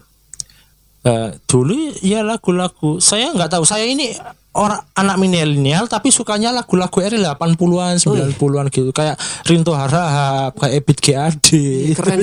Eh, 0.99 1.31
dulu 1.45 1.71
ya 1.97 2.19
lagu-lagu 2.21 2.99
saya 2.99 3.31
nggak 3.31 3.47
tahu 3.49 3.63
saya 3.63 3.87
ini 3.87 4.11
orang 4.51 4.83
anak 4.93 5.15
milenial 5.15 5.87
tapi 5.87 6.11
sukanya 6.11 6.51
lagu-lagu 6.51 6.99
era 6.99 7.15
80-an 7.15 7.95
90-an 7.95 8.67
gitu 8.67 8.91
kayak 8.91 9.15
Rinto 9.47 9.71
Harahap 9.71 10.59
kayak 10.59 10.73
Ebit 10.75 10.99
GAD 10.99 11.47
keren 11.95 12.19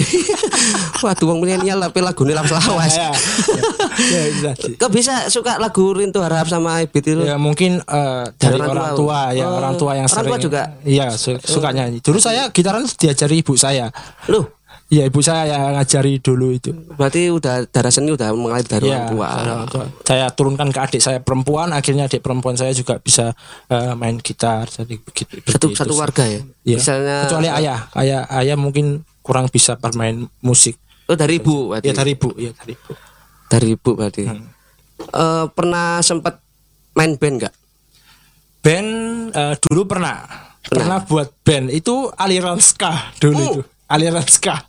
waduh 1.01 1.25
wong 1.25 1.41
milenial 1.41 1.81
tapi 1.81 2.05
lagu 2.05 2.21
ini 2.21 2.37
langsung 2.37 2.61
lawas 2.61 2.93
ya, 2.93 3.09
ya, 3.97 4.21
itu 4.27 4.41
tadi. 4.45 4.71
kok 4.77 4.93
bisa 4.93 5.25
suka 5.27 5.57
lagu 5.57 5.97
Rinto 5.97 6.21
Harap 6.21 6.45
sama 6.45 6.85
Ibit 6.85 7.05
itu 7.07 7.23
Ya 7.25 7.41
mungkin 7.41 7.81
eh, 7.81 8.25
dari 8.37 8.61
orang 8.61 8.71
orang 8.71 8.93
tua. 8.93 8.93
tua, 8.93 9.21
ya 9.33 9.45
Oh, 9.47 9.57
orang 9.57 9.75
tua 9.75 9.93
yang 9.95 10.05
orang 10.05 10.17
sering 10.21 10.31
tua 10.31 10.39
juga? 10.39 10.63
Iya 10.83 11.07
su- 11.17 11.41
suka 11.41 11.73
nyanyi. 11.73 12.01
Dulu 12.01 12.19
saya 12.19 12.49
gitaran 12.51 12.85
diajari 12.85 13.41
ibu 13.41 13.57
saya. 13.57 13.89
loh 14.29 14.53
Iya 14.87 15.03
ibu 15.05 15.19
saya 15.19 15.51
yang 15.51 15.75
ngajari 15.75 16.23
dulu 16.23 16.55
itu. 16.55 16.71
berarti 16.95 17.27
udah 17.29 17.67
darah 17.67 17.91
seni 17.91 18.15
udah 18.15 18.31
mengalir 18.31 18.63
dari 18.63 18.87
orang 18.87 19.11
tua. 19.67 19.85
Saya 20.03 20.31
turunkan 20.31 20.71
ke 20.71 20.79
adik 20.79 21.03
saya 21.03 21.19
perempuan, 21.19 21.75
akhirnya 21.75 22.07
adik 22.07 22.23
perempuan 22.23 22.55
saya 22.55 22.71
juga 22.71 22.95
bisa 22.97 23.35
eh, 23.67 23.93
main 23.93 24.15
gitar. 24.17 24.67
Jadi 24.67 24.95
begitu. 24.97 25.43
satu 25.43 25.67
begitu 25.67 25.83
satu 25.83 25.95
warga 25.97 26.23
ya 26.23 26.39
Iya. 26.63 26.77
misalnya 26.77 27.17
Kecuali 27.27 27.49
ayah, 27.53 27.79
ayah, 27.95 28.21
ayah 28.33 28.55
mungkin 28.55 28.87
kurang 29.21 29.47
bisa 29.47 29.75
bermain 29.75 30.23
musik. 30.39 30.79
oh 31.07 31.15
dari 31.15 31.39
ibu 31.39 31.71
berarti 31.71 31.87
Ya 31.87 31.95
dari 31.97 32.13
ibu, 32.13 32.31
ya 32.37 32.51
dari 32.53 32.73
ibu. 32.73 32.91
dari 33.49 33.67
ibu 33.73 33.91
berarti 33.93 34.23
Hmm. 34.23 34.47
Eh, 34.97 35.47
pernah 35.51 35.99
sempat 36.01 36.39
main 36.93 37.15
band 37.15 37.37
nggak 37.41 37.55
Band 38.61 38.91
eh, 39.31 39.55
dulu 39.61 39.83
pernah, 39.85 40.27
pernah 40.63 40.99
buat 41.01 41.31
band 41.41 41.71
itu 41.71 42.11
aliran 42.13 42.59
ska 42.59 43.15
dulu 43.17 43.35
Oh. 43.37 43.51
itu, 43.53 43.61
aliran 43.87 44.27
ska. 44.27 44.63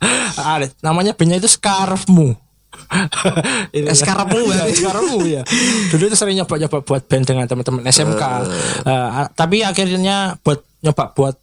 Namanya 0.80 1.12
bandnya 1.12 1.38
itu 1.38 1.50
Scarfmu. 1.50 2.34
Eh, 3.74 3.90
Scarfmu 3.90 4.44
ya, 4.48 4.64
Scarfmu 4.68 5.18
ya. 5.24 5.42
Dulu 5.88 6.02
itu 6.04 6.14
sering 6.14 6.36
nyoba-nyoba 6.36 6.78
buat 6.80 7.02
band 7.02 7.24
dengan 7.24 7.44
teman-teman 7.44 7.82
SMK. 7.84 8.22
Eh, 8.84 8.90
a- 8.90 9.30
tapi 9.30 9.60
akhirnya 9.60 10.36
buat 10.38 10.62
nyoba 10.80 11.10
buat 11.12 11.34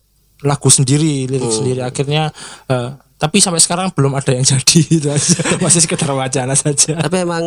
lagu 0.41 0.69
sendiri, 0.69 1.25
lirik 1.25 1.43
Oh. 1.43 1.51
sendiri. 1.51 1.81
Akhirnya 1.81 2.29
eh, 2.65 2.89
tapi 3.15 3.39
sampai 3.39 3.57
sekarang 3.57 3.89
belum 3.91 4.13
ada 4.13 4.31
yang 4.31 4.45
jadi 4.47 4.79
itu 4.81 5.07
aja. 5.07 5.57
Masih 5.57 5.81
sekedar 5.81 6.09
wacana 6.09 6.53
saja. 6.53 6.99
tapi 6.99 7.17
emang 7.19 7.43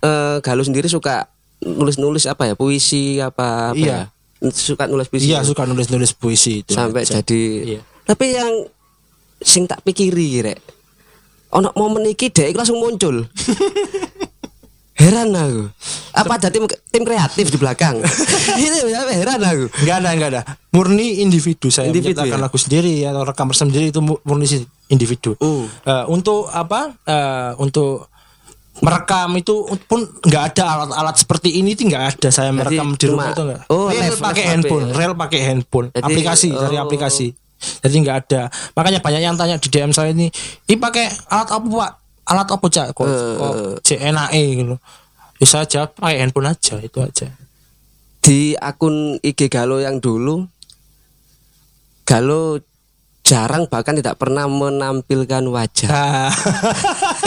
eh, 0.00 0.36
Galuh 0.40 0.64
sendiri 0.64 0.88
suka 0.88 1.28
nulis-nulis 1.58 2.26
apa 2.26 2.46
ya 2.46 2.54
puisi 2.54 3.16
apa, 3.18 3.72
apa 3.72 3.76
Iya. 3.76 3.98
ya? 4.42 4.50
suka 4.52 4.84
nulis 4.84 5.08
puisi 5.08 5.32
Iya 5.32 5.40
ya? 5.40 5.44
suka 5.44 5.64
nulis-nulis 5.64 6.12
puisi 6.12 6.60
itu. 6.60 6.72
sampai 6.72 7.02
aja. 7.02 7.20
jadi 7.20 7.42
Iya. 7.66 7.80
tapi 8.04 8.26
yang 8.32 8.52
sing 9.46 9.70
tak 9.70 9.86
pikiri 9.86 10.42
rek 10.42 10.58
ono 11.54 11.70
momen 11.78 12.10
iki 12.10 12.34
dek 12.34 12.50
iku 12.50 12.58
langsung 12.58 12.82
muncul 12.82 13.22
Heran 14.96 15.28
aku. 15.28 15.68
Apa 16.16 16.40
ada 16.40 16.48
tim 16.48 16.64
tim 16.88 17.04
kreatif 17.04 17.52
di 17.52 17.60
belakang? 17.60 18.00
Ini 18.56 18.88
ya 18.88 19.04
heran 19.12 19.44
aku. 19.44 19.68
Enggak 19.84 19.96
ada, 20.00 20.08
enggak 20.16 20.30
ada. 20.32 20.40
Murni 20.72 21.20
individu 21.20 21.68
saya 21.68 21.92
Individu, 21.92 22.16
menciptakan 22.16 22.40
ya? 22.40 22.44
lagu 22.48 22.56
sendiri 22.56 22.94
atau 23.04 23.22
rekam 23.28 23.52
sendiri 23.52 23.92
itu 23.92 24.00
mu- 24.00 24.16
murni 24.24 24.48
si- 24.48 24.64
individu. 24.88 25.36
Hmm. 25.36 25.68
Eh, 25.84 26.04
untuk 26.08 26.48
apa? 26.48 26.96
Eh, 27.04 27.52
untuk 27.60 28.08
merekam 28.80 29.36
itu 29.36 29.68
pun 29.84 30.00
nggak 30.00 30.42
ada 30.56 30.64
alat-alat 30.64 31.16
seperti 31.20 31.60
ini 31.60 31.76
itu 31.76 31.84
nggak 31.84 32.16
ada 32.16 32.28
saya 32.32 32.48
merekam 32.56 32.96
di 32.96 33.04
cuma- 33.04 33.12
rumah 33.12 33.26
itu 33.36 33.42
nggak. 33.44 33.60
oh, 33.68 33.88
pakai 34.16 34.44
handphone, 34.48 34.84
HP. 34.88 34.96
real 34.96 35.12
pakai 35.12 35.40
handphone, 35.44 35.86
Jadi, 35.92 36.04
aplikasi 36.08 36.48
dari 36.52 36.76
oh. 36.80 36.84
aplikasi. 36.88 37.26
Jadi 37.84 37.96
nggak 38.02 38.16
ada. 38.26 38.42
Makanya 38.74 39.00
banyak 39.02 39.22
yang 39.22 39.36
tanya 39.36 39.56
di 39.58 39.68
DM 39.68 39.92
saya 39.92 40.10
ini, 40.12 40.30
ini 40.66 40.76
pakai 40.76 41.10
alat 41.30 41.48
apa 41.50 41.66
pak? 41.66 41.92
Alat 42.26 42.48
apa 42.50 42.66
cak? 42.66 42.86
Kok, 42.94 43.06
Eh. 43.06 43.34
kok 43.38 43.54
CNAE 43.86 44.44
gitu. 44.62 44.74
Ya 45.36 45.46
saya 45.46 45.64
jawab 45.68 45.94
pakai 45.94 46.16
handphone 46.24 46.48
aja 46.48 46.80
itu 46.80 46.98
aja. 46.98 47.28
Di 48.24 48.56
akun 48.58 49.22
IG 49.22 49.46
Galo 49.46 49.78
yang 49.78 50.02
dulu 50.02 50.42
Galo 52.06 52.62
jarang 53.26 53.66
bahkan 53.66 53.98
tidak 53.98 54.14
pernah 54.22 54.46
menampilkan 54.46 55.42
wajah. 55.50 55.90
Ah. 55.90 56.30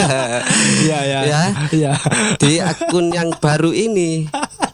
Iya 0.80 0.98
ya. 1.04 1.20
Ya. 1.28 1.42
Iya. 1.68 1.92
Di 2.40 2.56
akun 2.56 3.12
yang 3.12 3.36
baru 3.36 3.76
ini 3.76 4.24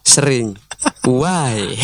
sering. 0.07 0.55
Why? 1.03 1.75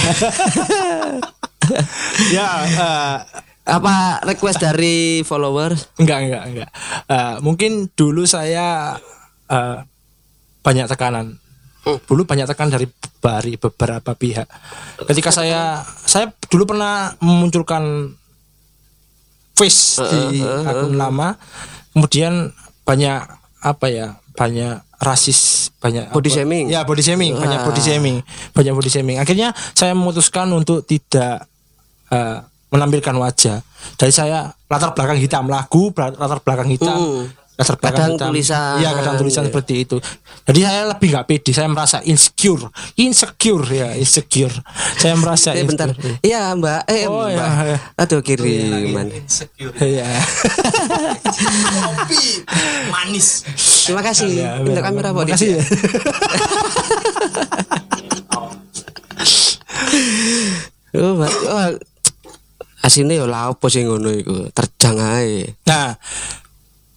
ya 2.34 2.48
eh, 2.66 3.14
Apa 3.62 4.19
request 4.23 4.59
dari 4.59 5.23
followers? 5.23 5.87
enggak 5.97 6.19
enggak 6.21 6.42
enggak. 6.45 6.71
Eh, 7.07 7.35
mungkin 7.40 7.87
dulu 7.92 8.26
saya 8.26 8.99
eh, 9.47 9.78
banyak 10.61 10.87
tekanan. 10.88 11.38
Dulu 11.83 12.23
banyak 12.23 12.47
tekanan 12.47 12.73
dari 12.73 12.87
dari 13.19 13.54
beberapa 13.54 14.12
pihak. 14.12 14.47
Ketika 15.04 15.31
saya 15.31 15.78
saya 15.85 16.31
dulu 16.47 16.69
pernah 16.69 17.14
memunculkan 17.19 18.14
face 19.52 20.00
di 20.00 20.40
akun 20.42 20.95
lama, 20.95 21.38
kemudian 21.92 22.50
banyak 22.83 23.19
apa 23.62 23.87
ya 23.87 24.19
banyak 24.35 24.83
rasis 24.99 25.71
banyak 25.78 26.11
Body 26.11 26.31
apa- 26.31 26.37
shaming. 26.40 26.64
ya 26.66 26.83
body 26.83 27.02
shaming 27.02 27.35
banyak 27.35 27.59
Ah. 27.59 27.66
body 27.66 27.83
shaming 27.83 28.16
banyak 28.50 28.73
body 28.73 28.87
shaming 28.88 29.19
akhirnya 29.19 29.50
saya 29.75 29.92
memutuskan 29.92 30.47
untuk 30.50 30.83
tidak 30.83 31.47
eh, 32.09 32.38
menampilkan 32.72 33.14
wajah 33.14 33.60
dari 33.94 34.10
saya 34.10 34.38
latar 34.66 34.90
belakang 34.90 35.18
hitam 35.18 35.44
lagu 35.46 35.92
latar 35.94 36.40
belakang 36.40 36.68
hitam 36.68 36.96
Hmm. 36.96 37.24
latar 37.52 37.76
belakang 37.76 38.00
Kadang 38.00 38.12
hitam 38.16 38.28
tulisan. 38.32 38.74
ya 38.80 38.90
kadang 38.92 39.16
tulisan 39.16 39.44
seperti 39.44 39.74
itu 39.82 39.96
jadi 40.42 40.60
saya 40.64 40.82
lebih 40.88 41.08
nggak 41.10 41.26
pede 41.26 41.52
saya 41.52 41.68
merasa 41.68 42.00
insecure 42.02 42.64
insecure 42.96 43.66
ya 43.68 43.92
insecure 43.94 44.56
saya 44.96 45.12
merasa 45.14 45.52
Eh 45.52 45.62
bentar. 45.62 45.92
insecure. 45.92 46.16
Iya, 46.22 46.54
Mbak. 46.54 46.80
Eh, 46.86 47.04
Oh, 47.04 47.22
Mbak. 47.22 47.30
iya, 47.30 47.46
iya. 47.66 47.78
Aduh 47.96 48.20
kiriman. 48.20 49.06
Iya. 49.76 50.08
Manis. 52.88 53.28
Terima 53.82 54.00
kasih. 54.00 54.28
Ya, 54.32 54.50
Untuk 54.58 54.78
ya, 54.78 54.82
kamera 54.82 55.08
Pak 55.10 55.22
makasih 55.22 55.48
Didi. 55.48 55.58
ya. 55.58 55.62
Oh, 60.94 61.12
Mbak. 61.16 61.32
Oh, 61.46 61.60
asine 62.82 63.16
ya 63.16 63.26
lah 63.30 63.54
apa 63.54 63.66
sing 63.70 63.86
ngono 63.86 64.10
iku? 64.10 64.50
Terjang 64.50 64.98
ae. 64.98 65.54
Nah, 65.70 65.94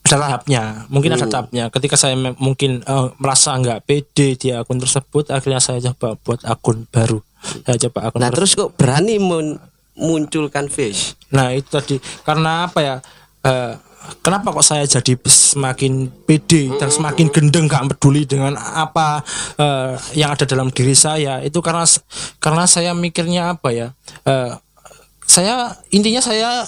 ada 0.05 0.17
tahapnya. 0.21 0.85
Mungkin 0.89 1.17
ada 1.17 1.25
tahapnya. 1.25 1.69
Ketika 1.73 1.97
saya 1.97 2.13
mungkin 2.37 2.81
eh, 2.81 3.07
merasa 3.17 3.57
nggak 3.57 3.85
pede 3.85 4.37
di 4.37 4.49
akun 4.53 4.77
tersebut, 4.81 5.33
akhirnya 5.33 5.61
saya 5.61 5.81
coba 5.93 6.17
buat 6.21 6.41
akun 6.45 6.85
baru. 6.89 7.21
Saya 7.65 7.77
coba 7.89 8.09
akun 8.09 8.19
Nah, 8.21 8.29
terus 8.33 8.53
kok 8.53 8.73
berani 8.77 9.17
mun- 9.17 9.61
munculkan 9.97 10.69
fish? 10.69 11.15
Nah, 11.31 11.53
itu 11.53 11.69
tadi 11.69 11.97
karena 12.21 12.69
apa 12.69 12.79
ya? 12.81 12.95
eh, 13.45 13.73
kenapa 14.21 14.53
kok 14.53 14.65
saya 14.65 14.85
jadi 14.85 15.17
semakin 15.25 16.09
pede 16.25 16.69
dan 16.77 16.89
semakin 16.89 17.29
gendeng 17.29 17.65
gak 17.69 17.93
peduli 17.93 18.25
dengan 18.25 18.57
apa 18.57 19.21
eh, 19.57 19.93
yang 20.17 20.33
ada 20.33 20.45
dalam 20.49 20.69
diri 20.73 20.93
saya 20.93 21.41
itu 21.41 21.61
karena 21.61 21.85
karena 22.37 22.65
saya 22.65 22.93
mikirnya 22.93 23.53
apa 23.57 23.69
ya 23.69 23.87
eh, 24.25 24.57
saya 25.35 25.75
intinya 25.91 26.23
saya 26.23 26.63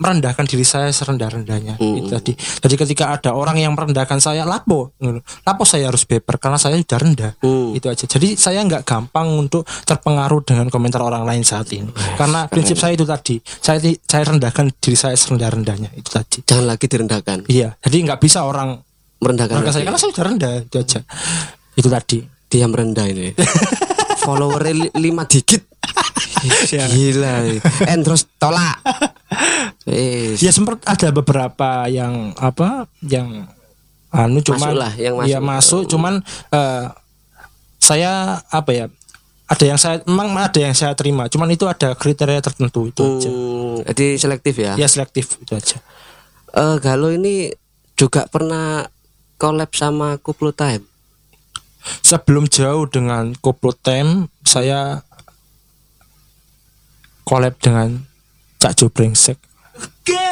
merendahkan 0.00 0.48
diri 0.48 0.64
saya 0.64 0.88
serendah-rendahnya. 0.90 1.76
Itu 1.76 2.08
tadi. 2.08 2.32
Jadi 2.32 2.74
ketika 2.74 3.12
ada 3.12 3.36
orang 3.36 3.60
yang 3.60 3.76
merendahkan 3.76 4.16
saya 4.16 4.48
lapo 4.48 4.96
lapo 5.44 5.62
saya 5.68 5.92
harus 5.92 6.08
beber 6.08 6.40
karena 6.40 6.56
saya 6.56 6.80
sudah 6.80 6.98
rendah. 6.98 7.32
Hmm. 7.44 7.76
itu 7.76 7.84
aja. 7.86 8.08
Jadi 8.08 8.32
saya 8.34 8.64
nggak 8.64 8.88
gampang 8.88 9.28
untuk 9.28 9.68
terpengaruh 9.84 10.40
dengan 10.42 10.72
komentar 10.72 11.04
orang 11.04 11.28
lain 11.28 11.44
saat 11.44 11.68
ini. 11.76 11.92
Karena 12.16 12.48
prinsip 12.48 12.80
saya 12.80 12.96
itu 12.96 13.04
tadi. 13.04 13.44
Saya 13.44 13.76
saya 14.08 14.24
rendahkan 14.24 14.72
diri 14.80 14.96
saya 14.96 15.14
serendah-rendahnya. 15.20 15.92
Itu 15.92 16.08
tadi. 16.08 16.40
Jangan 16.48 16.64
lagi 16.64 16.88
direndahkan. 16.88 17.44
iya. 17.52 17.76
Jadi 17.84 17.96
nggak 18.08 18.18
bisa 18.24 18.48
orang 18.48 18.80
Merendahkan. 19.20 19.52
merendahkan 19.60 19.74
saya 19.76 19.84
karena 19.84 20.00
saya 20.00 20.10
sudah 20.16 20.26
rendah. 20.32 20.52
Itu 20.64 20.76
aja. 20.80 21.00
Itu 21.76 21.88
tadi. 21.92 22.18
Dia 22.48 22.64
merendah 22.66 23.04
ini. 23.04 23.36
Followernya 24.30 24.72
li- 24.76 24.94
lima 25.02 25.24
dikit. 25.24 25.66
Gila. 26.68 27.34
En 27.84 27.98
terus 28.00 28.26
tolak. 28.36 28.78
Eh, 29.86 30.36
ya 30.36 30.50
sempat 30.50 30.82
ada 30.84 31.08
beberapa 31.10 31.86
yang 31.86 32.36
apa 32.36 32.84
yang 33.00 33.48
anu 34.08 34.38
cuman 34.38 34.68
Masuk 34.68 34.76
lah, 34.76 34.92
yang 34.94 35.14
masuk. 35.16 35.26
ya 35.26 35.38
masuk 35.40 35.82
cuman 35.86 36.14
eh, 36.48 36.84
saya 37.80 38.12
apa 38.44 38.70
ya 38.70 38.84
ada 39.46 39.64
yang 39.64 39.78
saya 39.78 40.02
memang 40.04 40.34
ada 40.36 40.58
yang 40.58 40.74
saya 40.74 40.92
terima 40.92 41.26
cuman 41.26 41.48
itu 41.48 41.64
ada 41.64 41.94
kriteria 41.94 42.38
tertentu 42.38 42.86
itu 42.86 43.02
aja 43.02 43.30
hmm, 43.30 43.74
jadi 43.88 44.06
selektif 44.16 44.54
ya. 44.56 44.72
ya 44.74 44.86
selektif 44.86 45.38
itu 45.38 45.54
aja 45.54 45.78
Eh, 46.50 46.76
Galo 46.78 47.08
ini 47.08 47.54
juga 47.94 48.26
pernah 48.26 48.82
collab 49.36 49.70
sama 49.70 50.18
Kuplo 50.18 50.50
Time. 50.50 50.82
Sebelum 52.00 52.46
jauh 52.50 52.86
dengan 52.88 53.32
Koplo 53.38 53.72
Time 53.72 54.28
saya 54.44 55.04
collab 57.24 57.56
dengan 57.60 58.04
Cak 58.60 58.76
Jo 58.76 58.86
Brengsek 58.92 59.50
Oke. 59.80 60.28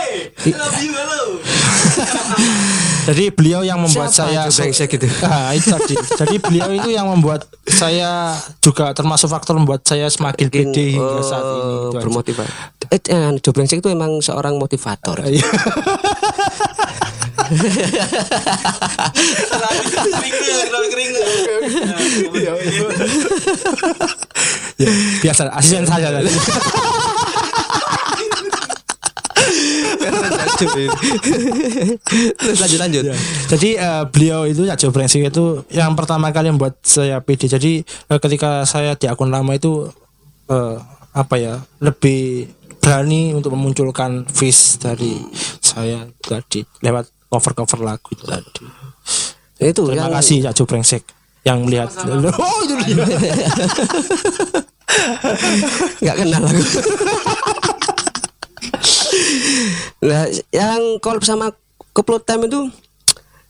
Love 0.52 0.80
you 0.82 0.92
halo. 0.92 1.22
Jadi 3.08 3.32
beliau 3.32 3.64
yang 3.64 3.80
membuat 3.80 4.12
Siapa 4.12 4.28
saya 4.28 4.52
brengsek 4.52 5.00
itu? 5.00 5.08
Nah, 5.24 5.52
itu 5.56 5.72
tadi. 5.72 5.94
Jadi 5.96 6.36
beliau 6.44 6.68
itu 6.76 6.92
yang 6.92 7.08
membuat 7.08 7.48
saya 7.64 8.36
juga 8.60 8.92
termasuk 8.92 9.32
faktor 9.32 9.56
membuat 9.56 9.80
saya 9.88 10.12
semakin 10.12 10.52
pede 10.52 11.00
hingga 11.00 11.24
saat 11.24 11.40
ini. 11.40 11.96
bermotivasi. 11.96 12.52
Eh, 12.92 13.00
eh, 13.00 13.32
Jo 13.40 13.50
Brengsek 13.56 13.80
itu 13.80 13.88
emang 13.88 14.20
seorang 14.20 14.60
motivator. 14.60 15.24
Biasa 25.22 25.50
asisten 25.52 25.86
saya 25.88 26.08
tadi. 26.14 26.30
Terus 32.38 32.58
lanjut 32.58 32.80
lanjut. 32.80 33.02
Ya. 33.10 33.16
Jadi 33.50 33.70
eh, 33.78 34.04
beliau 34.10 34.40
itu 34.46 34.66
ya 34.66 34.74
Brengsek 34.76 35.30
itu 35.30 35.62
yang 35.70 35.94
pertama 35.94 36.30
kali 36.34 36.50
membuat 36.50 36.78
saya 36.82 37.22
pede. 37.22 37.46
Jadi 37.46 37.82
eh, 37.84 38.18
ketika 38.18 38.66
saya 38.66 38.94
di 38.98 39.06
akun 39.06 39.30
lama 39.30 39.54
itu 39.54 39.88
eh, 40.50 40.76
apa 41.14 41.34
ya 41.38 41.58
lebih 41.82 42.50
berani 42.78 43.34
untuk 43.34 43.52
memunculkan 43.58 44.24
face 44.30 44.78
dari 44.78 45.18
saya 45.58 46.06
tadi 46.22 46.62
lewat 46.80 47.17
cover-cover 47.28 47.80
lagu 47.84 48.08
itu 48.12 48.24
tadi. 48.24 48.64
Itu 49.58 49.86
Terima 49.88 50.08
yang 50.08 50.12
kasih 50.16 50.48
Cak 50.50 50.64
Brengsek 50.64 51.02
yang 51.46 51.64
melihat. 51.64 51.92
Oh 52.42 52.58
itu 52.64 52.74
dia. 52.84 53.04
nggak 56.02 56.16
kenal 56.16 56.42
aku. 56.42 56.62
Nah, 59.98 60.30
yang 60.54 61.02
collab 61.02 61.26
sama 61.26 61.50
Kuplo 61.90 62.22
Time 62.22 62.46
itu 62.46 62.70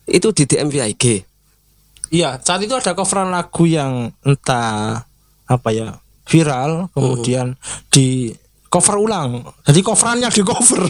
itu 0.08 0.28
di 0.32 0.44
DMVIG. 0.48 1.04
Iya, 2.08 2.40
saat 2.40 2.64
itu 2.64 2.72
ada 2.72 2.96
coveran 2.96 3.28
lagu 3.28 3.68
yang 3.68 4.08
entah 4.24 5.04
apa 5.44 5.68
ya 5.68 6.00
viral, 6.24 6.88
kemudian 6.96 7.60
di 7.92 8.32
cover 8.68 8.96
ulang. 8.96 9.40
Jadi 9.64 9.80
coverannya 9.80 10.28
di 10.28 10.42
cover. 10.42 10.82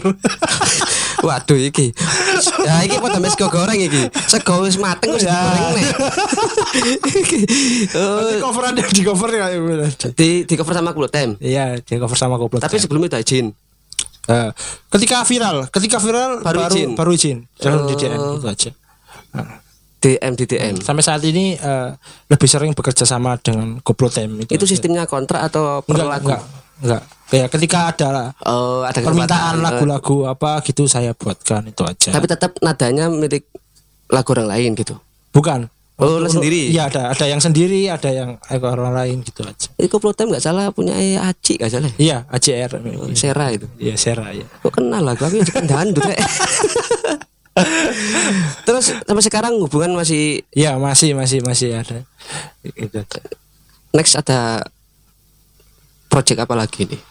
Waduh 1.27 1.59
iki. 1.59 1.91
Ya 2.61 2.79
iki 2.81 2.95
padha 2.95 3.17
mes 3.17 3.33
sego 3.33 3.47
goreng 3.47 3.75
iki. 3.77 4.07
Sego 4.25 4.63
wis 4.63 4.75
mateng 4.75 5.11
wis 5.11 5.23
Ya. 5.23 5.35
digoreng 5.35 5.65
nek. 5.73 5.87
oh, 7.95 8.29
di 8.87 9.01
cover 9.03 9.29
ya. 9.29 9.47
di 10.11 10.29
di 10.43 10.53
cover 10.55 10.73
sama 10.73 10.91
Kuplo 10.91 11.07
Time. 11.07 11.35
Iya, 11.39 11.79
di 11.79 11.95
cover 11.95 12.15
sama 12.15 12.35
Koplo. 12.35 12.59
Tapi 12.59 12.75
sebelum 12.77 13.03
itu 13.03 13.17
izin. 13.17 13.47
Eh, 14.29 14.49
ketika 14.89 15.25
viral, 15.25 15.65
ketika 15.67 15.97
viral 15.97 16.39
Baru 16.39 16.61
baru 16.61 16.71
izin. 16.71 16.89
baru 16.93 17.11
izin. 17.11 17.37
Jangan 17.57 17.79
di 17.83 17.93
Oh. 17.93 17.97
DM 17.97 18.13
itu 18.37 18.47
aja. 18.47 18.69
Nah, 19.31 19.47
DM 19.99 20.33
di 20.35 20.45
DM. 20.45 20.75
Sampai 20.79 21.01
saat 21.01 21.21
ini 21.23 21.57
eh, 21.57 21.89
lebih 22.29 22.45
sering 22.45 22.71
bekerja 22.71 23.03
sama 23.03 23.35
dengan 23.35 23.81
Koplotem 23.81 24.39
itu. 24.39 24.53
Itu 24.53 24.63
aja. 24.63 24.71
sistemnya 24.71 25.03
kontrak 25.03 25.41
atau 25.43 25.81
per 25.81 25.97
enggak, 25.97 26.07
lagu? 26.07 26.29
enggak, 26.29 26.43
enggak. 26.79 27.03
Kayak 27.29 27.47
ketika 27.53 27.79
ada 27.93 28.09
Oh, 28.41 28.81
ada 28.81 28.99
permintaan. 28.99 29.59
Eh, 29.59 29.61
lagu-lagu 29.61 30.25
apa 30.25 30.65
gitu 30.65 30.89
saya 30.89 31.13
buatkan 31.13 31.69
itu 31.69 31.83
aja. 31.85 32.09
Tapi 32.09 32.25
tetap 32.25 32.57
nadanya 32.59 33.05
milik 33.07 33.45
lagu 34.09 34.29
orang 34.33 34.49
lain 34.49 34.73
gitu. 34.73 34.97
bukan. 35.29 35.69
Oh, 35.99 36.23
Untuk- 36.23 36.39
sendiri? 36.39 36.71
Iya 36.71 36.87
ada 36.87 37.11
ada 37.11 37.25
yang 37.27 37.43
sendiri, 37.43 37.91
ada 37.91 38.07
yang 38.07 38.39
orang 38.63 38.95
lain 38.95 39.17
gitu 39.19 39.43
aja. 39.43 39.67
Itu 39.75 39.91
Koplotem 39.91 40.31
nggak 40.31 40.39
salah 40.39 40.71
punya 40.71 40.95
eh, 40.95 41.19
Aci 41.19 41.59
nggak 41.59 41.67
salah. 41.67 41.91
Iya, 41.99 42.23
ACR. 42.31 42.71
Sera 43.19 43.51
itu. 43.51 43.67
Iya, 43.75 43.99
Sera 43.99 44.31
ya. 44.31 44.47
Kok 44.63 44.79
kenal 44.79 45.03
lagu 45.03 45.27
aku 45.27 45.43
juga 45.43 45.59
dandut 45.59 45.99
rek. 45.99 46.15
Terus 48.63 48.95
sampai 48.95 49.23
sekarang 49.27 49.59
hubungan 49.59 49.91
masih 49.99 50.47
Iya, 50.55 50.79
masih 50.79 51.11
masih 51.19 51.43
masih 51.43 51.75
ada. 51.75 51.99
Next 53.91 54.15
ada 54.15 54.63
project 56.09 56.41
apa 56.43 56.57
lagi 56.57 56.89
nih? 56.89 57.01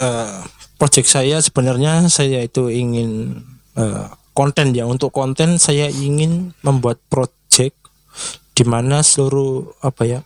eh 0.00 0.40
project 0.80 1.12
saya 1.12 1.36
sebenarnya 1.44 2.08
saya 2.08 2.40
itu 2.40 2.72
ingin 2.72 3.40
eh, 3.76 4.06
konten 4.32 4.72
ya. 4.72 4.88
Untuk 4.88 5.12
konten 5.12 5.60
saya 5.60 5.92
ingin 5.92 6.56
membuat 6.64 6.96
project 7.12 7.76
di 8.56 8.64
mana 8.64 9.04
seluruh 9.04 9.76
apa 9.84 10.08
ya 10.08 10.20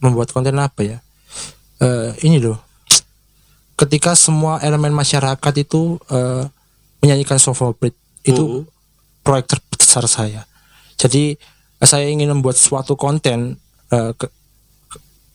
membuat 0.00 0.32
konten 0.32 0.56
apa 0.56 0.80
ya? 0.84 0.98
Eh 1.84 2.16
ini 2.24 2.40
loh. 2.40 2.56
Ketika 3.78 4.16
semua 4.16 4.58
elemen 4.64 4.96
masyarakat 4.96 5.54
itu 5.60 6.00
eh, 6.08 6.48
menyanyikan 7.04 7.36
soft 7.36 7.60
opera 7.60 7.92
itu 8.24 8.64
proyek 9.22 9.52
terbesar 9.52 10.08
saya. 10.08 10.48
Jadi 10.96 11.36
saya 11.78 12.08
ingin 12.10 12.32
membuat 12.34 12.58
suatu 12.58 12.98
konten 12.98 13.54
ke- 13.86 14.12
ke- 14.18 14.32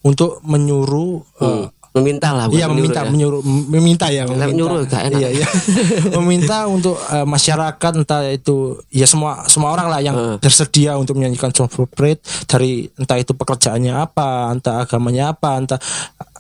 untuk 0.04 0.44
menyuruh 0.44 1.24
eh, 1.42 1.68
Meminta 1.94 2.34
lah. 2.34 2.50
Iya 2.50 2.66
meminta 2.66 3.06
ya. 3.06 3.10
menyuruh 3.14 3.42
meminta 3.46 4.10
ya 4.10 4.26
meminta. 4.26 4.50
nyuruh 4.50 4.82
gak 4.90 5.14
enak. 5.14 5.20
Iya 5.22 5.30
iya. 5.30 5.48
meminta 6.18 6.66
untuk 6.66 6.98
eh, 6.98 7.22
masyarakat 7.22 7.92
entah 8.02 8.34
itu 8.34 8.82
ya 8.90 9.06
semua 9.06 9.46
semua 9.46 9.78
orang 9.78 9.94
lah 9.94 10.02
yang 10.02 10.18
Eh. 10.18 10.38
bersedia 10.42 10.98
untuk 10.98 11.22
menyanyikan 11.22 11.54
soft 11.54 11.78
opera 11.78 12.18
dari 12.50 12.90
entah 12.98 13.18
itu 13.22 13.38
pekerjaannya 13.38 13.94
apa, 13.94 14.50
entah 14.50 14.90
agamanya 14.90 15.38
apa, 15.38 15.50
entah 15.54 15.80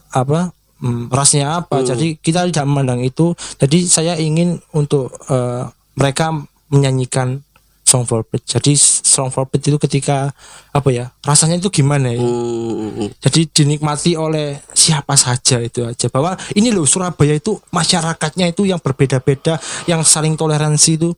apa 0.09 0.49
mm, 0.81 1.13
rasnya 1.13 1.61
apa. 1.61 1.85
Jadi 1.85 2.17
kita 2.17 2.49
tidak 2.49 2.65
memandang 2.65 3.05
itu. 3.05 3.37
Jadi 3.61 3.85
saya 3.85 4.17
ingin 4.17 4.57
untuk 4.73 5.13
eh, 5.29 5.69
mereka 5.93 6.33
menyanyikan 6.73 7.45
song 7.85 8.09
for 8.09 8.25
Pete. 8.25 8.57
Jadi 8.57 8.73
for 9.13 9.45
Pete 9.45 9.69
itu 9.69 9.77
ketika 9.77 10.33
apa 10.73 10.89
ya 10.89 11.13
rasanya 11.21 11.61
itu 11.61 11.69
gimana 11.69 12.09
ya? 12.09 12.19
Hmm, 12.19 13.13
Jadi 13.21 13.45
dinikmati 13.53 14.17
oleh 14.17 14.57
siapa 14.73 15.13
saja 15.13 15.61
itu 15.61 15.85
aja. 15.85 16.09
Bahwa 16.09 16.33
ini 16.57 16.73
loh 16.73 16.89
Surabaya 16.89 17.37
itu 17.37 17.61
masyarakatnya 17.69 18.49
itu 18.49 18.65
yang 18.65 18.81
berbeda-beda 18.81 19.61
yang 19.85 20.01
saling 20.01 20.33
toleransi 20.33 20.97
itu 20.97 21.13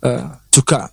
eh, 0.00 0.24
juga 0.48 0.88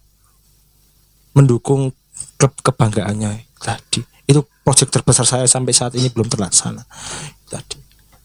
mendukung 1.34 1.96
klub 2.36 2.54
kebanggaannya 2.60 3.48
tadi. 3.58 4.04
Itu 4.28 4.44
proyek 4.64 4.92
terbesar 4.92 5.24
saya 5.24 5.46
sampai 5.48 5.72
saat 5.72 5.96
ini 5.96 6.12
belum 6.12 6.28
terlaksana. 6.28 6.84
Tadi. 7.48 7.80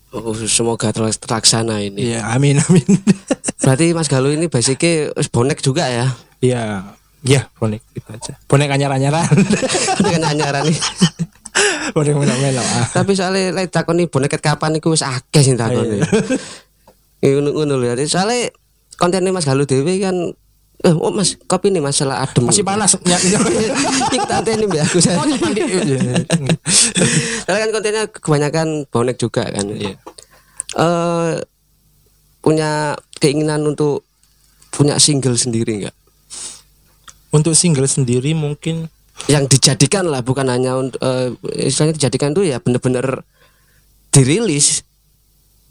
Oh, 0.09 0.33
semoga 0.49 0.89
ter- 0.89 1.21
terlaksana 1.21 1.85
ini. 1.85 2.13
Iya 2.17 2.33
amin 2.33 2.65
amin. 2.65 2.89
Berarti 3.63 3.93
Mas 3.93 4.09
Galuh 4.09 4.33
ini 4.33 4.49
basicnya 4.49 5.13
bonek 5.29 5.61
juga 5.61 5.85
ya. 5.85 6.09
Iya 6.41 6.95
Iya 7.29 7.53
bonek 7.61 7.85
gitu 7.93 8.09
aja 8.09 8.33
bonek 8.49 8.73
anyar-anyaran 8.73 9.29
Udah 10.01 10.11
kan 10.17 10.25
anyaran 10.33 10.65
nih. 10.65 10.81
bonek 11.97 12.15
melo-melo 12.17 12.63
ah. 12.63 12.87
Tapi 12.89 13.13
soalnya 13.13 13.53
lek 13.53 13.69
takoni 13.69 14.09
bonek 14.09 14.39
ket 14.39 14.43
kapan 14.45 14.79
iku 14.79 14.95
wis 14.95 15.05
akeh 15.05 15.43
sing 15.45 15.59
takoni. 15.59 16.01
Iku 17.19 17.39
ngono 17.43 17.75
lho. 17.77 17.93
Jadi 17.93 18.07
Soalnya 18.07 18.53
kontennya 18.95 19.35
Mas 19.35 19.45
Galuh 19.45 19.67
dhewe 19.67 19.99
kan 19.99 20.15
eh 20.79 20.95
oh 20.95 21.11
Mas 21.11 21.35
kopi 21.51 21.75
nih 21.75 21.83
masalah 21.83 22.23
adem. 22.23 22.47
masih 22.47 22.63
panas 22.63 22.95
ya, 23.03 23.19
tak 24.31 24.47
anteni 24.47 24.63
mbak 24.71 24.87
aku 24.87 25.03
saya. 25.03 25.19
Oh, 25.19 25.27
mandi. 25.27 25.63
Soalnya 27.43 27.61
kan 27.67 27.71
kontennya 27.75 28.03
kebanyakan 28.07 28.69
bonek 28.87 29.19
juga 29.19 29.43
kan. 29.51 29.67
Iya. 29.67 29.99
Eh 30.79 31.31
punya 32.39 32.95
keinginan 33.19 33.67
untuk 33.67 34.07
punya 34.71 35.03
single 35.03 35.35
sendiri 35.35 35.83
nggak? 35.83 35.97
Untuk 37.31 37.53
single 37.53 37.89
sendiri 37.89 38.33
mungkin 38.33 38.89
Yang 39.27 39.59
dijadikan 39.59 40.07
lah 40.07 40.23
bukan 40.23 40.47
hanya 40.47 40.79
untuk 40.79 41.03
eh, 41.03 41.35
istilahnya 41.67 41.99
dijadikan 41.99 42.31
tuh 42.31 42.47
ya 42.47 42.63
bener-bener 42.63 43.27
dirilis 44.15 44.87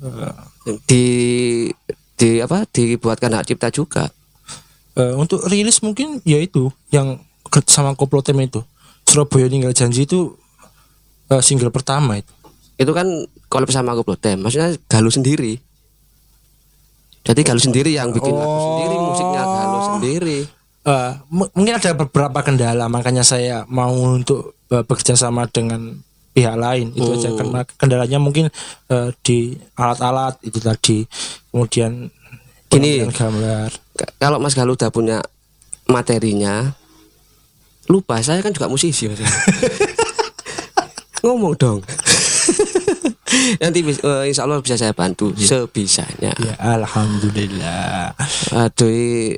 eh, 0.04 0.36
di 0.84 1.06
di 2.20 2.44
apa 2.44 2.68
dibuatkan 2.68 3.32
hak 3.32 3.48
cipta 3.48 3.72
juga. 3.72 4.12
Eh, 5.00 5.16
untuk 5.16 5.48
rilis 5.48 5.80
mungkin 5.80 6.20
ya 6.28 6.44
itu 6.44 6.68
yang 6.92 7.24
sama 7.72 7.96
Koplotem 7.96 8.36
itu 8.44 8.60
Surabaya 9.08 9.48
Ninggal 9.48 9.72
Janji 9.72 10.04
itu 10.04 10.36
eh, 11.32 11.40
single 11.40 11.72
pertama 11.72 12.20
itu 12.20 12.34
Itu 12.76 12.92
kan 12.92 13.08
collab 13.48 13.72
sama 13.72 13.96
aku 13.96 14.04
Plotem, 14.06 14.44
maksudnya 14.44 14.76
Galuh 14.86 15.10
sendiri. 15.10 15.58
Jadi 17.24 17.42
Galuh 17.42 17.64
sendiri 17.64 17.96
yang 17.96 18.14
bikin 18.14 18.36
lagu 18.36 18.52
Oh. 18.54 18.64
sendiri, 18.76 18.96
musiknya 19.02 19.44
Galuh 19.44 19.84
sendiri. 19.96 20.40
Eh, 20.88 21.12
mu- 21.28 21.52
mungkin 21.52 21.76
ada 21.76 21.92
beberapa 21.94 22.40
kendala 22.40 22.88
makanya 22.88 23.20
saya 23.20 23.68
mau 23.68 23.92
untuk 23.92 24.56
eh, 24.68 24.80
bekerja 24.82 25.14
sama 25.14 25.44
dengan 25.46 26.00
pihak 26.32 26.56
lain 26.56 26.94
itu 26.94 27.12
aja 27.12 27.28
Hmm. 27.28 27.38
karena 27.38 27.60
kendalanya 27.68 28.18
mungkin 28.18 28.48
eh, 28.86 29.10
di 29.20 29.52
alat-alat 29.74 30.40
itu 30.42 30.58
tadi 30.58 31.04
kemudian 31.50 32.08
Gini. 32.68 33.04
gambar 33.06 33.68
Kalau 34.16 34.38
Mas 34.38 34.54
Galuh 34.54 34.74
udah 34.74 34.88
punya 34.88 35.20
materinya, 35.88 36.72
lupa 37.86 38.20
saya 38.20 38.40
kan 38.40 38.52
juga 38.52 38.68
musisi. 38.68 39.08
Mas. 39.08 39.24
Ngomong 41.24 41.56
dong. 41.56 41.80
Nanti 43.62 43.80
eh, 43.84 44.24
insya 44.26 44.44
Allah 44.44 44.60
bisa 44.60 44.76
saya 44.76 44.92
bantu 44.92 45.32
sebisanya. 45.34 46.32
ya 46.34 46.54
alhamdulillah 46.60 48.16
Aduh, 48.54 49.36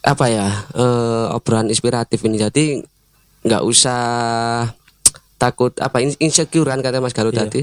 apa 0.00 0.24
ya 0.26 0.48
eh, 0.72 1.26
obrolan 1.30 1.68
inspiratif 1.68 2.24
ini 2.24 2.36
jadi 2.36 2.80
nggak 3.40 3.62
usah 3.62 4.02
takut 5.36 5.72
apa 5.76 6.00
in- 6.00 6.16
insecurean 6.18 6.80
kata 6.80 7.00
Mas 7.00 7.12
Galuh 7.12 7.30
Iya. 7.30 7.44
tadi 7.44 7.62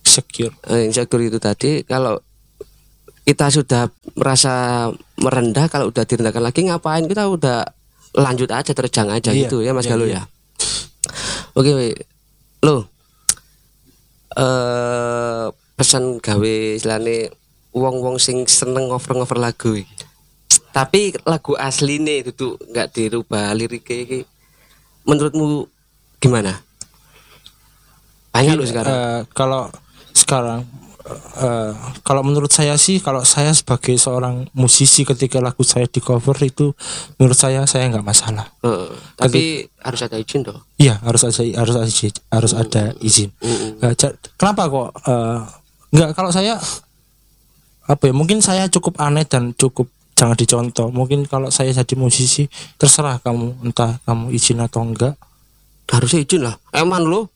secure 0.00 0.54
Eh, 0.66 0.86
insecure 0.86 1.22
itu 1.22 1.38
tadi 1.38 1.82
kalau 1.82 2.18
kita 3.24 3.48
sudah 3.48 3.88
merasa 4.14 4.86
merendah 5.16 5.66
kalau 5.66 5.88
udah 5.88 6.04
direndahkan 6.04 6.42
lagi 6.42 6.60
ngapain 6.62 7.06
kita 7.06 7.24
udah 7.24 7.64
lanjut 8.14 8.46
aja 8.48 8.70
terjang 8.70 9.08
aja 9.08 9.30
Iya, 9.30 9.46
gitu 9.46 9.62
ya 9.62 9.72
Mas 9.72 9.86
iya, 9.86 9.90
Galuh 9.90 10.06
iya. 10.06 10.22
ya 10.22 10.22
oke 11.54 11.70
we. 11.70 11.94
lo 12.62 12.86
eh 14.34 15.46
pesan 15.74 16.18
gawe 16.18 16.54
istilahnya 16.78 17.30
wong-wong 17.74 18.16
sing 18.16 18.46
seneng 18.46 18.86
ngover-ngover 18.86 19.34
lagu 19.36 19.74
iki. 19.74 19.90
Tapi 20.74 21.14
lagu 21.22 21.54
asli 21.54 21.96
nih 21.96 22.26
itu 22.26 22.58
nggak 22.58 22.88
dirubah 22.90 23.54
liriknya 23.54 23.96
iki. 24.02 24.20
menurutmu 25.04 25.68
gimana? 26.18 26.58
Banyak 28.32 28.54
lo 28.56 28.64
sekarang. 28.64 28.90
Eh, 28.90 29.20
kalau 29.30 29.68
sekarang 30.10 30.60
eh, 31.36 31.70
kalau 32.00 32.24
menurut 32.24 32.48
saya 32.48 32.74
sih 32.74 32.98
kalau 32.98 33.22
saya 33.22 33.52
sebagai 33.52 33.94
seorang 33.94 34.48
musisi 34.50 35.04
ketika 35.04 35.38
lagu 35.38 35.60
saya 35.60 35.84
di 35.84 36.00
cover 36.00 36.34
itu 36.40 36.72
menurut 37.14 37.36
saya 37.36 37.62
saya 37.64 37.86
nggak 37.86 38.02
masalah. 38.02 38.48
Heeh, 38.58 38.90
tapi 39.14 39.42
harus 39.78 40.00
ada 40.02 40.16
izin 40.16 40.42
dong. 40.42 40.58
iya 40.74 40.98
harus 41.04 41.22
ada 41.22 41.36
harus 41.54 41.74
ada 41.76 41.86
izin- 41.86 42.24
harus 42.26 42.52
ada 42.52 42.82
izin. 42.98 43.30
Eh, 43.78 43.94
ja- 43.94 44.16
kenapa 44.34 44.66
kok 44.66 44.88
eh, 45.04 45.38
nggak 45.92 46.10
kalau 46.16 46.32
saya 46.32 46.58
apa 47.84 48.02
ya 48.02 48.14
mungkin 48.16 48.40
saya 48.40 48.66
cukup 48.66 48.96
aneh 48.96 49.28
dan 49.28 49.52
cukup 49.52 49.92
jangan 50.14 50.38
dicontoh 50.38 50.88
mungkin 50.94 51.26
kalau 51.26 51.50
saya 51.50 51.74
jadi 51.74 51.94
musisi 51.98 52.46
terserah 52.78 53.18
kamu 53.18 53.66
entah 53.66 53.98
kamu 54.06 54.30
izin 54.34 54.62
atau 54.62 54.82
enggak 54.86 55.14
Harusnya 55.90 56.24
izin 56.24 56.40
lah. 56.48 56.54
Eman 56.72 57.04
lo. 57.04 57.28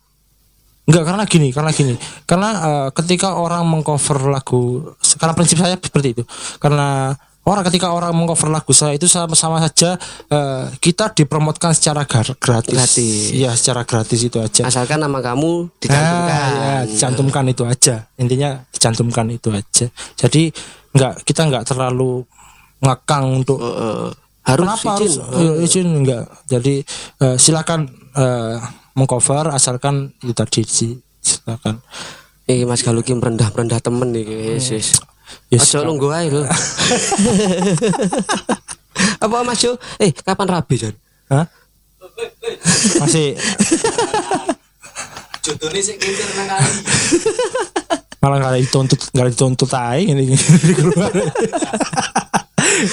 Enggak 0.89 1.05
karena 1.05 1.25
gini, 1.29 1.49
karena 1.53 1.71
gini. 1.73 1.95
Karena 2.25 2.51
eh, 2.57 2.89
ketika 2.97 3.37
orang 3.37 3.69
mengcover 3.69 4.33
lagu 4.33 4.97
karena 5.21 5.37
prinsip 5.37 5.61
saya 5.61 5.77
seperti 5.77 6.17
itu. 6.17 6.25
Karena 6.57 7.13
orang 7.45 7.65
ketika 7.69 7.93
orang 7.93 8.17
mengcover 8.17 8.49
lagu 8.49 8.73
saya 8.73 8.97
itu 8.97 9.05
sama-sama 9.05 9.61
saja 9.61 10.01
eh, 10.33 10.65
kita 10.81 11.13
dipromotkan 11.13 11.77
secara 11.77 12.09
gar- 12.09 12.41
gratis. 12.41 12.73
Gratis. 12.73 13.37
Iya, 13.37 13.53
secara 13.53 13.85
gratis 13.85 14.21
itu 14.25 14.41
aja. 14.41 14.65
Asalkan 14.65 14.97
nama 15.05 15.21
kamu 15.21 15.77
dicantumkan. 15.77 16.33
Ah, 16.33 16.49
iya, 16.49 16.79
dicantumkan 16.89 17.45
itu 17.53 17.63
aja. 17.69 18.09
Intinya 18.17 18.65
dicantumkan 18.73 19.29
itu 19.29 19.53
aja. 19.53 19.93
Jadi 20.17 20.49
enggak 20.97 21.21
kita 21.29 21.45
enggak 21.45 21.69
terlalu 21.69 22.25
ngakang 22.79 23.43
untuk 23.43 23.59
Heeh. 23.59 24.11
Harus 24.43 24.65
Kenapa 24.65 24.93
izin. 24.97 24.97
harus 24.97 25.15
eh, 25.37 25.55
izin 25.63 25.89
enggak? 25.93 26.25
Jadi 26.47 26.75
eh, 27.21 27.37
silakan 27.37 27.85
eh, 28.15 28.57
mengcover 28.93 29.53
asalkan 29.53 30.17
itu 30.19 30.33
tadi 30.33 30.65
sih 30.65 30.97
silakan. 31.21 31.85
Iki 32.49 32.65
Mas 32.65 32.81
Galuh 32.81 33.05
ki 33.05 33.13
merendah-merendah 33.13 33.77
temen 33.79 34.09
iki 34.11 34.57
wis 34.57 34.73
wis. 34.73 34.89
Yes, 35.53 35.69
Aja 35.69 35.85
lungguh 35.85 36.09
ae 36.09 36.33
lho. 36.33 36.41
Apa 39.21 39.45
Mas 39.45 39.61
Jo? 39.61 39.77
Eh, 40.01 40.11
kapan 40.11 40.49
rabi 40.49 40.75
Jan? 40.77 40.95
Hah? 41.29 41.45
Masih 42.99 43.37
Jodohnya 45.45 45.81
sih 45.81 45.95
kincir 45.97 46.29
nang 46.35 46.49
kali. 46.51 46.71
malah 48.19 48.37
nggak 48.43 48.59
dituntut 48.61 48.99
nggak 49.15 49.29
dituntut 49.31 49.71
aja 49.71 49.95
ini 49.97 50.35
keluar. 50.79 51.13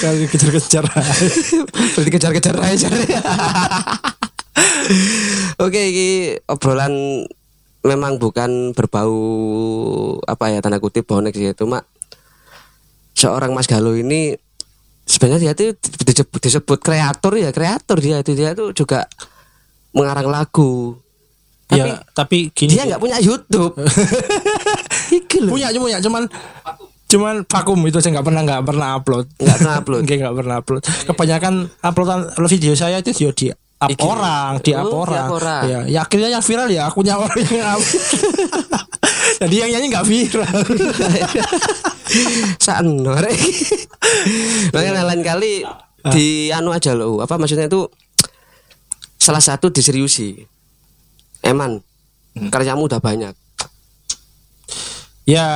Kalau 0.00 0.16
kejar-kejar. 0.26 0.84
Aja. 0.84 1.14
Berarti 1.94 2.10
kejar-kejar 2.10 2.54
ae 2.58 2.74
Jan. 2.74 2.92
Oke, 5.62 5.80
iki 5.92 6.10
obrolan 6.48 7.24
memang 7.86 8.18
bukan 8.18 8.74
berbau 8.74 9.14
apa 10.26 10.50
ya 10.50 10.58
tanda 10.64 10.82
kutip 10.82 11.06
bonek 11.06 11.36
sih. 11.36 11.52
Itu 11.52 11.68
mak 11.68 11.86
seorang 13.16 13.54
Mas 13.56 13.70
Galuh 13.70 13.96
ini 13.96 14.36
sebenarnya 15.06 15.54
dia 15.54 15.72
itu 15.72 15.76
disebut, 16.04 16.40
disebut 16.40 16.78
kreator 16.82 17.32
ya 17.38 17.50
kreator 17.54 17.98
dia. 18.02 18.20
Itu 18.20 18.32
dia 18.34 18.52
tuh 18.56 18.74
juga 18.74 19.06
mengarang 19.94 20.28
lagu. 20.28 20.98
Tapi 21.66 21.82
ya 21.82 21.98
tapi 22.14 22.36
gini 22.54 22.78
dia 22.78 22.86
nggak 22.86 23.02
punya 23.02 23.18
YouTube. 23.22 23.74
Punya 25.46 25.68
punya 25.76 26.00
cuman 26.00 26.24
cuman 27.06 27.46
vakum 27.46 27.78
itu 27.86 28.02
saya 28.02 28.18
nggak 28.18 28.26
pernah 28.26 28.42
nggak 28.42 28.62
pernah 28.66 28.88
upload 28.98 29.26
Nggak 29.38 29.56
pernah 29.62 29.74
upload. 29.78 30.02
Nggak 30.10 30.34
pernah 30.34 30.56
upload 30.58 30.82
kebanyakan 31.06 31.54
uploadan 31.82 32.20
video 32.50 32.72
saya 32.74 32.98
itu 32.98 33.10
dia 33.14 33.30
di 33.30 33.46
up 33.76 33.90
Iki. 33.92 34.02
orang 34.02 34.52
di 34.64 34.72
up 34.72 34.88
Oh, 34.88 35.04
orang 35.04 35.28
ya, 35.68 35.78
ya 35.86 36.00
akhirnya 36.02 36.32
yang 36.32 36.42
viral 36.42 36.68
ya 36.72 36.82
akunya 36.88 37.14
orang 37.22 37.38
yang 37.46 37.76
up 37.76 37.82
jadi 39.44 39.54
yang 39.54 39.70
nyanyi 39.76 39.86
nggak 39.92 40.06
viral 40.06 40.50
Sano 42.62 43.18
rek. 43.18 43.34
Makanya 44.70 45.02
lain 45.06 45.22
kali 45.26 45.66
di 46.14 46.48
anu 46.54 46.70
aja 46.70 46.94
loh. 46.94 47.18
Apa 47.18 47.34
maksudnya 47.36 47.66
itu 47.66 47.90
salah 49.18 49.42
satu 49.42 49.74
diseriusi. 49.74 50.38
Eman, 51.42 51.82
karyamu 52.50 52.86
udah 52.86 53.02
banyak. 53.02 53.34
Ya 55.26 55.46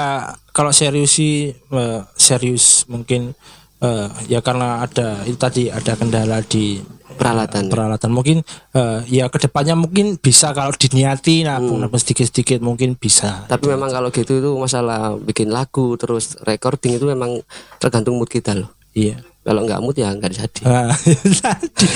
kalau 0.50 0.74
serius 0.74 1.14
sih 1.16 1.54
eh, 1.54 2.00
serius 2.18 2.84
mungkin 2.90 3.32
eh, 3.80 4.08
ya 4.26 4.42
karena 4.42 4.82
ada 4.82 5.22
itu 5.24 5.38
tadi 5.38 5.70
ada 5.70 5.94
kendala 5.94 6.42
di 6.42 6.82
Peralatan. 7.10 7.68
peralatan 7.68 8.10
mungkin 8.16 8.40
eh, 8.72 8.98
ya 9.12 9.28
ke 9.28 9.36
depannya 9.44 9.76
mungkin 9.76 10.16
bisa 10.16 10.56
kalau 10.56 10.72
diniati 10.72 11.44
nabung 11.44 11.76
nabung 11.76 12.00
sedikit 12.00 12.24
sedikit 12.24 12.64
mungkin 12.64 12.96
bisa 12.96 13.44
Tapi 13.44 13.68
memang 13.68 13.92
kalau 13.92 14.08
gitu 14.08 14.40
itu 14.40 14.50
masalah 14.56 15.20
bikin 15.20 15.52
lagu 15.52 16.00
terus 16.00 16.40
recording 16.48 16.96
itu 16.96 17.04
memang 17.04 17.44
tergantung 17.76 18.16
mood 18.16 18.32
kita 18.32 18.56
loh. 18.56 18.72
iya 18.96 19.20
Kalau 19.44 19.68
nggak 19.68 19.80
mood 19.84 19.96
ya 20.00 20.16
nggak 20.16 20.32
jadi. 20.32 20.60
Nah, 20.64 20.96
tadi. 21.44 21.86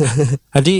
jadi 0.60 0.76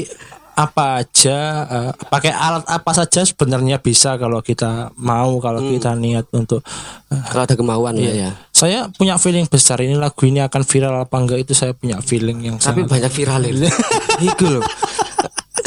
apa 0.55 1.03
aja 1.03 1.39
eh, 1.67 1.91
pakai 2.07 2.31
alat 2.31 2.63
apa 2.65 2.91
saja 2.95 3.27
sebenarnya 3.27 3.83
bisa 3.83 4.15
kalau 4.15 4.39
kita 4.39 4.95
mau 4.95 5.43
kalau 5.43 5.59
kita 5.61 5.99
niat 5.99 6.31
untuk 6.31 6.63
eh, 7.11 7.23
Kalau 7.27 7.43
ada 7.43 7.59
kemauan 7.59 7.99
lah 7.99 8.15
ya. 8.15 8.31
saya 8.55 8.87
punya 8.89 9.19
feeling 9.19 9.51
besar 9.51 9.83
ini 9.83 9.99
lagu 9.99 10.23
ini 10.23 10.39
akan 10.39 10.63
viral 10.63 10.95
apa 11.03 11.17
enggak 11.19 11.43
itu 11.43 11.53
saya 11.59 11.75
punya 11.75 11.99
feeling 11.99 12.39
yang 12.39 12.57
Tapi 12.57 12.87
sangat 12.87 12.91
banyak 12.91 13.13
viral 13.13 13.43
itu. 13.45 13.67
Iku 14.31 14.47
loh. 14.49 14.65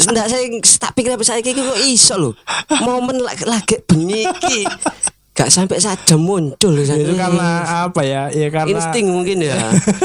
Nggak 0.08 0.26
saya 0.30 0.44
tak 0.80 0.92
pikir 0.96 1.10
apa 1.12 1.24
saya 1.26 1.44
kayak 1.44 1.60
kok 1.60 1.80
iso 1.84 2.14
loh. 2.16 2.34
Momen 2.80 3.20
lagi, 3.20 3.44
lagi 3.44 3.76
bengi. 3.84 4.24
Gak 5.34 5.54
sampai 5.54 5.78
saja 5.78 6.16
muncul 6.18 6.74
loh. 6.74 6.82
itu 6.82 7.14
karena 7.14 7.48
apa 7.86 8.02
ya 8.02 8.26
ya 8.32 8.48
karena 8.48 8.72
insting 8.72 9.06
mungkin 9.06 9.38
ya. 9.44 9.54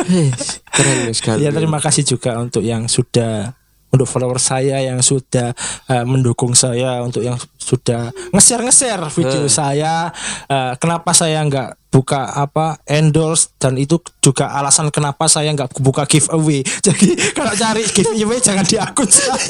Hei, 0.05 0.29
Keren 0.75 1.09
sekali. 1.09 1.41
ya 1.41 1.49
terima 1.49 1.79
kasih 1.79 2.03
juga 2.03 2.37
untuk 2.37 2.61
yang 2.61 2.85
sudah 2.85 3.55
untuk 3.93 4.10
follower 4.10 4.41
saya 4.41 4.82
yang 4.82 4.99
sudah 5.06 5.53
eh, 5.88 6.03
mendukung 6.03 6.58
saya 6.58 7.06
untuk 7.06 7.21
yang 7.21 7.38
sudah 7.62 8.10
nge-share 8.34 8.65
nge-share 8.65 9.06
video 9.13 9.45
saya 9.47 10.10
Eh, 10.53 10.73
kenapa 10.77 11.15
saya 11.15 11.41
nggak 11.45 11.89
buka 11.93 12.36
apa 12.36 12.82
endorse 12.89 13.53
dan 13.62 13.77
itu 13.77 14.01
juga 14.19 14.49
alasan 14.53 14.89
kenapa 14.89 15.29
saya 15.29 15.53
nggak 15.53 15.77
buka 15.82 16.03
giveaway. 16.10 16.65
Jadi 16.86 17.34
kalau 17.34 17.53
cari 17.53 17.86
giveaway 17.89 18.39
jangan 18.41 18.65
di 18.65 18.77
akun 18.77 19.08
saya. 19.08 19.38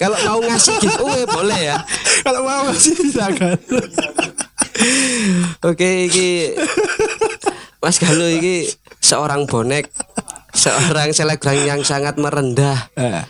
Kalau 0.00 0.16
mau 0.24 0.40
ngasih 0.40 0.80
giveaway 0.80 1.28
boleh 1.28 1.60
ya. 1.60 1.76
kalau 2.24 2.40
mau 2.40 2.72
sih 2.72 2.96
silakan 2.96 3.52
Oke, 5.60 6.08
iki. 6.08 6.56
Mas 7.84 8.00
Galuh 8.00 8.32
iki 8.32 8.72
seorang 9.02 9.44
bonek, 9.44 9.92
seorang 10.52 11.10
selebgram 11.10 11.56
yang 11.58 11.80
sangat 11.80 12.16
merendah. 12.16 12.92
Eh, 12.94 13.22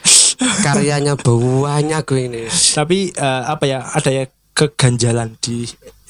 Karyanya 0.59 1.15
banyak 1.15 2.03
gue 2.03 2.21
ini. 2.21 2.43
tapi 2.73 3.11
eh, 3.11 3.43
apa 3.45 3.63
ya 3.63 3.87
ada 3.89 4.11
ya 4.11 4.25
keganjalan 4.53 5.39
di 5.39 5.65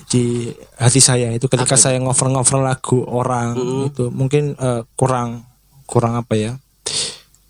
di 0.04 0.48
hati 0.74 0.98
saya 0.98 1.30
itu 1.30 1.46
ketika 1.46 1.72
saya 1.74 1.96
ngover-ngover 1.98 2.60
lagu 2.60 3.00
orang 3.02 3.56
itu 3.86 4.08
mungkin 4.08 4.52
eh, 4.54 4.82
kurang 4.92 5.44
kurang 5.84 6.16
apa 6.16 6.32
ya 6.34 6.52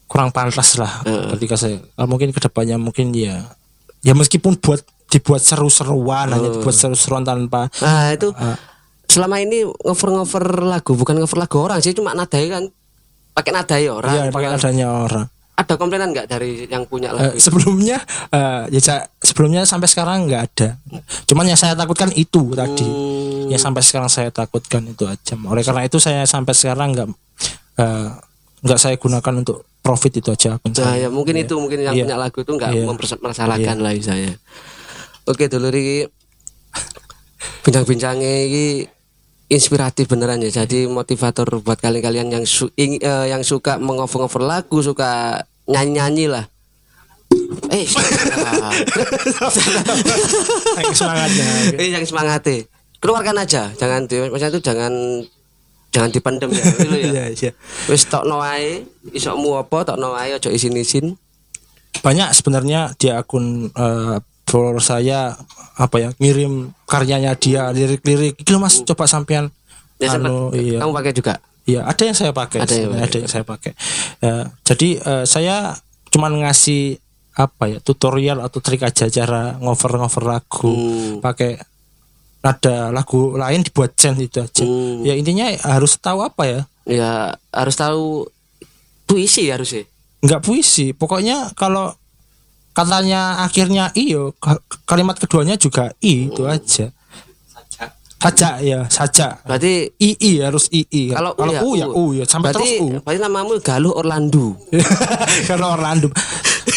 kurang 0.05 0.31
pantas 0.31 0.77
lah 0.77 1.03
ketika 1.33 1.55
saya 1.57 1.79
eh, 1.79 2.07
mungkin 2.07 2.31
ke 2.31 2.41
depannya 2.41 2.77
mungkin 2.77 3.11
ya 3.11 3.47
ya 4.01 4.13
meskipun 4.13 4.59
buat 4.59 4.83
dibuat 5.07 5.41
seru-seruan 5.41 6.31
hanya 6.31 6.51
dibuat 6.51 6.73
seru-seruan 6.73 7.23
tanpa 7.23 7.71
Nah, 7.79 8.11
itu 8.11 8.33
Ah. 8.33 8.59
selama 9.05 9.39
ini 9.39 9.63
ngover-ngover 9.63 10.45
lagu, 10.65 10.93
bukan 10.93 11.15
ngover 11.17 11.37
lagu 11.39 11.57
orang 11.61 11.79
sih, 11.79 11.93
cuma 11.93 12.11
nadai 12.13 12.49
kan 12.49 12.65
pakai 13.33 13.51
nadai 13.51 13.85
orang. 13.87 14.13
ya 14.15 14.23
pakai 14.29 14.49
adanya 14.51 14.89
orang 14.91 15.27
Ada 15.53 15.77
komplainan 15.77 16.11
nggak 16.11 16.27
dari 16.27 16.65
yang 16.65 16.85
punya 16.85 17.11
Eh, 17.11 17.15
lagu? 17.15 17.33
itu? 17.33 17.45
sebelumnya 17.45 18.01
eh, 18.31 18.73
ya 18.73 18.81
sebelumnya 19.19 19.63
sampai 19.63 19.85
sekarang 19.85 20.25
nggak 20.25 20.43
ada 20.47 20.69
cuman 21.25 21.45
yang 21.45 21.57
saya 21.57 21.73
takutkan 21.73 22.09
itu 22.11 22.53
tadi 22.53 22.83
Hmm, 22.83 23.49
yang 23.49 23.61
sampai 23.61 23.81
sekarang 23.81 24.09
saya 24.09 24.29
takutkan 24.29 24.81
itu 24.87 25.05
aja 25.05 25.37
oleh 25.37 25.61
karena 25.61 25.85
itu 25.85 25.97
saya 25.97 26.25
sampai 26.25 26.53
sekarang 26.53 26.93
nggak 26.93 27.09
eh, 27.79 28.09
nggak 28.63 28.79
saya 28.79 28.97
gunakan 28.97 29.35
untuk 29.39 29.69
profit 29.79 30.13
itu 30.15 30.31
aja 30.31 30.57
akun 30.57 30.73
Nah, 30.73 30.79
saya 30.89 30.97
ya 30.97 31.09
mungkin 31.09 31.35
itu 31.37 31.53
mungkin 31.55 31.83
yang 31.83 31.93
Iya. 31.93 32.05
punya 32.07 32.17
lagu 32.17 32.39
itu 32.39 32.53
nggak 32.55 32.71
Iya. 32.73 32.85
mempermasalahkan 32.87 33.77
lah 33.77 33.93
saya. 33.99 34.33
Oke, 35.25 35.47
dulu 35.47 35.69
bincang-bincangnya 37.63 38.33
iki 38.47 38.67
inspiratif 39.53 40.09
beneran 40.09 40.41
ya. 40.41 40.65
Jadi 40.65 40.89
motivator 40.89 41.61
buat 41.61 41.77
kalian-kalian 41.77 42.33
yang 42.33 42.45
su- 42.49 42.73
ing- 42.75 42.99
eh, 42.99 43.27
yang 43.29 43.45
suka 43.45 43.77
mengover-ngover 43.77 44.41
lagu, 44.41 44.81
suka 44.81 45.37
nyanyi-nyanyi 45.69 46.33
lah. 46.33 46.45
Eh, 47.73 47.85
Ayo, 50.81 50.93
semangatnya 50.93 51.47
eh 51.77 51.89
yang 51.93 52.05
semangat 52.05 52.45
Keluarkan 53.03 53.35
aja, 53.35 53.73
jangan 53.75 54.07
di, 54.07 54.21
maksudnya 54.21 54.53
itu 54.53 54.63
jangan 54.63 54.93
jangan 55.91 56.11
dipendem 56.15 56.49
ya, 56.55 56.65
dulu 56.77 56.97
ya. 56.97 57.07
Iya, 57.09 57.25
iya. 57.35 57.51
Wis 57.91 58.07
tokno 58.07 58.39
wae, 58.39 58.87
isokmu 59.11 59.59
apa 59.59 59.85
tokno 59.85 60.15
wae 60.15 60.33
aja 60.33 60.49
isin-isin. 60.49 61.19
banyak 62.01 62.33
sebenarnya 62.33 62.97
di 62.97 63.13
akun 63.13 63.69
eh, 63.69 64.17
follower 64.53 64.85
saya 64.85 65.33
apa 65.81 65.97
ya 65.97 66.09
ngirim 66.21 66.77
karyanya 66.85 67.33
dia 67.41 67.73
lirik-lirik 67.73 68.37
itu 68.37 68.61
mas 68.61 68.85
coba 68.85 69.09
sampean 69.09 69.49
Ya, 69.97 70.19
anu 70.19 70.51
iya 70.51 70.83
Kamu 70.83 70.93
pakai 70.99 71.15
juga? 71.15 71.39
Iya, 71.63 71.87
ada 71.87 72.03
yang 72.03 72.17
saya 72.19 72.35
pakai. 72.35 72.59
Ada 72.67 72.75
yang 72.75 72.91
ada, 72.99 73.17
yang 73.23 73.31
saya 73.31 73.47
pakai. 73.47 73.71
Ya, 74.19 74.51
jadi 74.67 74.89
eh, 74.99 75.25
saya 75.31 75.79
cuman 76.11 76.43
ngasih 76.43 76.99
apa 77.39 77.71
ya 77.71 77.79
tutorial 77.79 78.43
atau 78.43 78.59
trik 78.59 78.83
aja 78.83 79.07
cara 79.07 79.57
ngover-ngover 79.63 80.27
lagu 80.27 80.75
Hmm. 80.75 81.23
pakai 81.23 81.55
nada 82.43 82.91
lagu 82.91 83.39
lain 83.39 83.63
dibuat 83.63 83.95
chant 83.95 84.19
itu 84.19 84.43
aja. 84.43 84.67
Hmm. 84.67 85.07
Ya 85.07 85.15
intinya 85.15 85.47
harus 85.63 85.95
tahu 86.03 86.27
apa 86.27 86.43
ya? 86.51 86.61
Ya 86.83 87.39
harus 87.55 87.79
tahu 87.79 88.27
puisi 89.07 89.47
harus 89.47 89.71
sih. 89.71 89.87
Enggak 90.19 90.43
puisi. 90.43 90.91
Pokoknya 90.91 91.55
kalau 91.55 91.95
katanya 92.73 93.45
akhirnya 93.45 93.93
iyo 93.93 94.33
ka- 94.41 94.61
kalimat 94.89 95.17
keduanya 95.17 95.57
juga 95.57 95.93
i 96.01 96.29
itu 96.29 96.45
aja. 96.49 96.93
Saja 98.23 98.63
ya, 98.63 98.87
saja. 98.87 99.43
Berarti 99.43 99.99
II 99.99 100.47
harus 100.47 100.71
II. 100.71 101.11
kalau 101.11 101.35
kalau 101.35 101.53
U 101.67 101.71
ya 101.75 101.91
U 101.91 102.15
ya 102.15 102.23
sampai 102.23 102.55
berarti, 102.55 102.63
terus 102.63 102.73
U. 102.79 102.87
Berarti 103.03 103.19
namamu 103.19 103.59
Galuh 103.59 103.99
Orlando. 103.99 104.55
karena 105.51 105.67
Orlando 105.75 106.07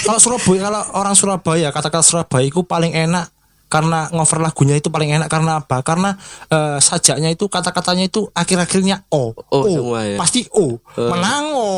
kalau 0.06 0.18
Surabaya 0.18 0.62
kalau 0.70 0.82
orang 0.98 1.14
Surabaya 1.14 1.68
kata-kata 1.70 2.02
Surabaya 2.02 2.46
itu 2.50 2.62
paling 2.66 2.94
enak 2.94 3.30
karena 3.65 4.08
ngover 4.13 4.39
lagunya 4.39 4.78
itu 4.78 4.93
paling 4.93 5.10
enak 5.17 5.30
karena 5.30 5.62
apa? 5.62 5.82
Karena 5.82 6.13
eh, 6.49 6.78
sajaknya 6.78 7.34
itu 7.34 7.49
kata-katanya 7.49 8.06
itu 8.08 8.30
akhir-akhirnya 8.32 9.06
o. 9.10 9.34
O 9.36 9.60
semua 9.65 10.06
ya? 10.06 10.17
Pasti 10.17 10.45
o. 10.54 10.78
Menango. 10.97 11.71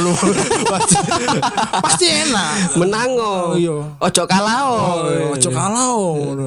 Lu. 0.00 0.12
pasti, 0.72 0.96
pasti 1.82 2.06
enak. 2.06 2.78
Menango. 2.78 3.54
Oh, 3.54 3.58
iya. 3.58 3.76
Ojo 4.00 4.22
kalao. 4.24 4.74
Oh, 4.74 5.34
ojo 5.34 5.48
kalau. 5.50 5.96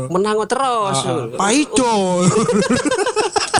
Menango 0.07 0.45
terus. 0.47 0.97
Paido. 1.35 1.93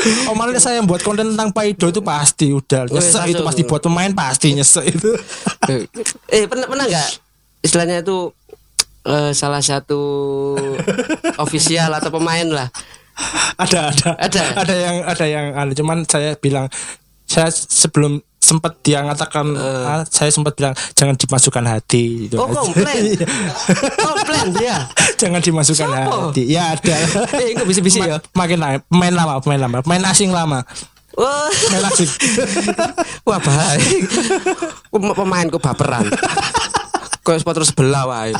Oh 0.00 0.34
malah 0.34 0.56
saya 0.56 0.80
yang 0.80 0.88
buat 0.88 1.04
konten 1.04 1.36
tentang 1.36 1.52
Paido 1.52 1.92
itu 1.92 2.00
pasti 2.00 2.56
udah 2.56 2.88
nyesek 2.88 3.36
itu 3.36 3.42
pasti 3.44 3.62
buat 3.68 3.84
pemain 3.84 4.08
pasti 4.16 4.56
nyesek 4.56 4.96
itu. 4.96 5.12
eh 6.32 6.48
pernah 6.48 6.66
pernah 6.66 6.84
nggak 6.88 7.10
istilahnya 7.60 8.00
itu 8.00 8.32
eh, 9.02 9.32
salah 9.32 9.60
satu 9.60 10.00
ofisial 11.44 11.92
atau 11.92 12.10
pemain 12.10 12.46
lah 12.46 12.68
ada 13.56 13.92
ada 13.92 14.08
Ada? 14.16 14.42
ada 14.56 14.74
yang 14.74 14.96
ada 15.04 15.24
yang 15.24 15.46
anu, 15.52 15.72
cuman 15.72 16.04
saya 16.04 16.32
bilang 16.34 16.72
saya 17.24 17.52
sebelum 17.52 18.18
sempat 18.40 18.80
dia 18.80 19.04
mengatakan 19.04 19.52
ah, 19.54 20.02
saya 20.08 20.32
sempat 20.32 20.56
bilang 20.56 20.72
jangan 20.96 21.12
dimasukkan 21.14 21.60
hati 21.62 22.26
gitu. 22.26 22.40
oh 22.40 22.48
komplain 22.48 23.12
Iya. 23.14 23.26
komplain 23.94 24.46
dia 24.56 24.76
jangan 25.14 25.38
dimasukkan 25.38 25.86
Siapa? 25.86 26.32
hati 26.32 26.42
ya 26.48 26.72
ada 26.72 26.94
eh 27.44 27.52
enggak 27.52 27.68
bisi-bisi 27.68 28.00
ya 28.00 28.16
Ma- 28.32 28.42
makin 28.42 28.58
lama 28.58 28.80
pemain 28.82 29.12
lama 29.12 29.32
pemain 29.38 29.60
lama 29.60 29.76
pemain 29.84 30.02
asing 30.08 30.32
lama 30.32 30.64
Wah, 31.12 31.50
pemain 31.52 31.84
asing 31.90 32.08
wah 33.22 33.36
baik. 33.36 34.08
Pem- 34.88 35.12
Pemainku 35.12 35.58
baperan. 35.58 36.06
Kau 37.20 37.34
sepatu 37.34 37.60
sebelah 37.60 38.06
wae. 38.06 38.30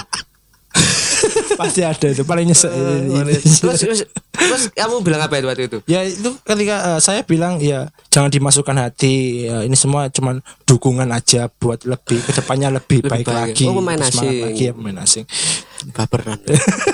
pasti 1.61 1.83
ada 1.83 2.07
itu 2.07 2.23
paling 2.23 2.47
nyesek 2.47 2.71
Terus, 2.71 3.79
terus, 3.79 4.01
terus 4.31 4.63
kamu 4.71 5.03
bilang 5.03 5.21
apa 5.21 5.37
itu 5.37 5.47
waktu 5.47 5.65
itu? 5.67 5.79
ya 5.85 6.01
itu 6.01 6.33
ketika 6.41 6.97
eh, 6.97 7.01
saya 7.01 7.21
bilang 7.23 7.59
ya 7.59 7.91
jangan 8.09 8.29
dimasukkan 8.29 8.77
hati 8.81 9.45
ya, 9.45 9.63
ini 9.63 9.75
semua 9.75 10.09
cuman 10.09 10.39
dukungan 10.65 11.11
aja 11.11 11.51
buat 11.53 11.83
lebih 11.83 12.23
ke 12.23 12.33
depannya 12.33 12.73
lebih, 12.73 13.03
Lebih 13.03 13.11
baik, 13.11 13.27
baik. 13.27 13.37
lagi 13.53 13.65
Oh, 13.67 13.77
pemain 13.77 14.01
asing. 14.01 14.31
lagi 14.43 14.63
ya 14.63 14.73
pemain 14.73 14.99
asing 14.99 15.25
Baperan. 15.91 16.37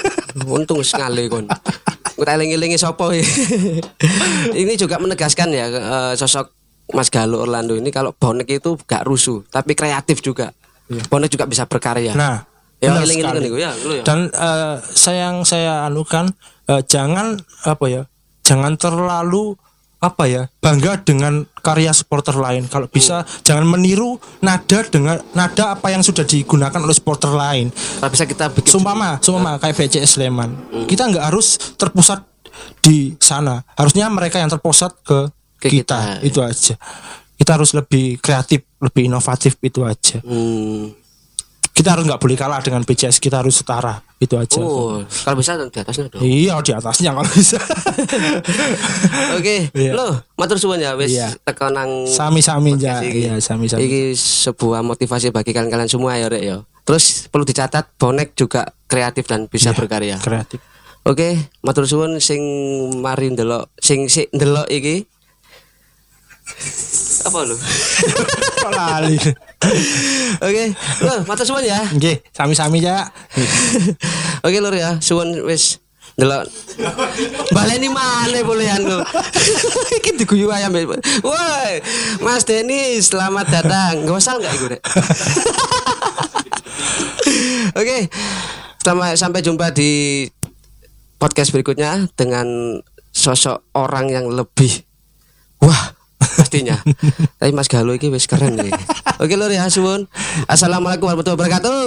Untung 0.49 0.79
sekali 0.81 1.27
kon. 1.27 1.49
Kita 2.13 2.33
eling-elingi 2.33 2.77
sopo 2.77 3.11
ya. 3.11 3.21
ini 4.57 4.73
juga 4.75 4.97
menegaskan 4.97 5.49
ya 5.51 5.67
eh, 5.69 6.13
sosok 6.15 6.53
Mas 6.89 7.11
Galuh 7.11 7.43
Orlando 7.43 7.75
ini 7.75 7.91
kalau 7.91 8.15
bonek 8.15 8.47
itu 8.49 8.79
gak 8.81 9.03
rusuh, 9.03 9.43
tapi 9.47 9.75
kreatif 9.75 10.21
juga. 10.21 10.55
Bonek 11.11 11.29
juga 11.29 11.45
bisa 11.45 11.67
berkarya. 11.67 12.15
nah 12.15 12.47
ya 12.79 12.93
benar 12.93 13.07
sekali. 13.07 13.49
ya, 13.57 13.71
ya. 13.73 14.03
dan 14.05 14.19
eh, 14.29 14.77
saya 14.85 15.31
yang 15.31 15.43
saya 15.43 15.85
anukan 15.85 16.31
eh, 16.67 16.83
jangan 16.85 17.35
apa 17.65 17.85
ya 17.87 18.03
jangan 18.41 18.77
terlalu 18.77 19.57
apa 19.97 20.29
ya 20.29 20.53
bangga 20.61 21.01
dengan 21.01 21.49
karya 21.65 21.89
supporter 21.91 22.37
lain 22.37 22.69
kalau 22.69 22.85
bisa 22.85 23.25
jangan 23.43 23.65
meniru 23.65 24.21
nada 24.39 24.85
dengan 24.85 25.17
nada 25.33 25.73
apa 25.73 25.89
yang 25.89 26.05
sudah 26.05 26.23
digunakan 26.23 26.77
oleh 26.77 26.93
supporter 26.93 27.33
lain 27.33 27.73
Kalau 27.73 28.11
bisa 28.13 28.25
kita 28.25 28.53
bikin 28.53 28.77
sumpama 28.77 29.17
sumpama 29.19 29.57
kayak 29.57 29.73
BCS 29.75 30.21
Sleman 30.21 30.53
kita 30.85 31.09
nggak 31.09 31.25
harus 31.27 31.57
terpusat 31.75 32.23
di 32.79 33.17
sana 33.17 33.65
harusnya 33.73 34.07
mereka 34.07 34.37
yang 34.37 34.49
terpusat 34.49 34.93
ke, 35.01 35.33
Ke 35.57 35.69
kita. 35.73 36.21
kita. 36.21 36.23
itu 36.23 36.39
aja 36.41 36.75
kita 37.35 37.51
harus 37.57 37.73
lebih 37.73 38.21
kreatif 38.21 38.69
lebih 38.79 39.09
inovatif 39.09 39.57
itu 39.61 39.81
aja 39.81 40.21
Hmm. 40.21 40.93
Kita 41.77 41.93
harus 41.93 42.09
nggak 42.09 42.17
boleh 42.17 42.35
kalah 42.35 42.57
dengan 42.59 42.81
BCS 42.81 43.21
kita 43.21 43.45
harus 43.45 43.61
setara 43.61 44.01
itu 44.17 44.33
aja 44.33 44.57
Oh, 44.57 45.05
kalau 45.05 45.37
bisa 45.37 45.61
di 45.61 45.77
atasnya 45.77 46.09
dong. 46.09 46.25
iya 46.25 46.57
di 46.59 46.73
atasnya 46.73 47.13
kalau 47.13 47.29
bisa 47.29 47.61
Oke, 49.37 49.69
Iya. 49.71 49.93
lo 49.93 50.09
matur 50.35 50.57
suwun 50.57 50.81
ya 50.81 50.97
wis 50.97 51.13
Iya. 51.13 51.37
teko 51.39 51.69
nang 51.69 52.09
sami-sami 52.09 52.75
ya 52.77 53.05
iya 53.05 53.37
sami-sami 53.39 53.85
Iki 53.85 54.17
sebuah 54.17 54.81
motivasi 54.81 55.29
bagi 55.29 55.53
kalian-kalian 55.53 55.87
semua 55.87 56.17
ya, 56.17 56.27
Rek 56.27 56.43
ya. 56.43 56.57
Terus 56.83 57.29
perlu 57.29 57.45
dicatat 57.45 57.93
bonek 57.95 58.33
juga 58.33 58.65
kreatif 58.87 59.27
dan 59.27 59.45
bisa 59.45 59.71
Iya. 59.71 59.77
berkarya. 59.77 60.17
kreatif 60.17 60.65
Oke, 61.05 61.39
matur 61.61 61.85
suwun 61.85 62.19
sing 62.19 62.41
mari 62.97 63.31
ndelok 63.31 63.69
sing 63.77 64.09
sik 64.09 64.33
ndelok 64.33 64.67
iki. 64.69 65.05
Apa 67.27 67.39
lu? 67.43 67.57
lali 68.77 69.19
Oke, 70.43 70.65
lo 71.03 71.15
matur 71.27 71.47
suwun 71.47 71.65
ya. 71.67 71.83
Nggih, 71.95 72.19
sami-sami 72.35 72.83
ya 72.83 73.09
Oke 74.47 74.59
lur 74.63 74.75
ya, 74.75 74.99
suwun 75.03 75.43
wis 75.47 75.83
ndelok. 76.17 76.49
Baleni 77.53 77.89
maneh 77.93 78.43
bolehan 78.47 78.83
lu. 78.87 79.03
Iki 80.01 80.23
diguyu 80.23 80.49
ayam. 80.49 80.73
Woi, 80.73 81.73
Mas 82.25 82.47
Denny, 82.49 82.97
selamat 83.03 83.47
datang. 83.53 84.09
Gosal 84.09 84.41
enggak 84.41 84.55
iku? 84.57 84.67
Oke. 87.81 88.09
Selamat 88.81 89.19
sampai 89.19 89.43
jumpa 89.43 89.75
di 89.75 90.25
podcast 91.19 91.51
berikutnya 91.51 92.07
dengan 92.15 92.79
sosok 93.11 93.73
orang 93.75 94.13
yang 94.13 94.29
lebih 94.29 94.85
wah 95.65 95.96
pastinya. 96.47 96.79
Tapi 97.43 97.51
Mas 97.51 97.67
Galuh 97.67 97.99
iki 97.99 98.07
wis 98.07 98.31
keren 98.31 98.55
nih. 98.55 98.71
Oke 99.19 99.35
lur 99.35 99.51
ya, 99.51 99.67
suwun. 99.67 100.07
Assalamualaikum 100.47 101.11
warahmatullahi 101.11 101.43
wabarakatuh. 101.43 101.83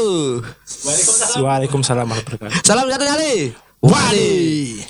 Waalaikumsalam 1.40 2.04
warahmatullahi 2.04 2.52
wabarakatuh 2.52 2.68
Salam 2.68 2.92
satu 2.92 3.06
nyali. 3.08 3.56
Wali 3.80 4.84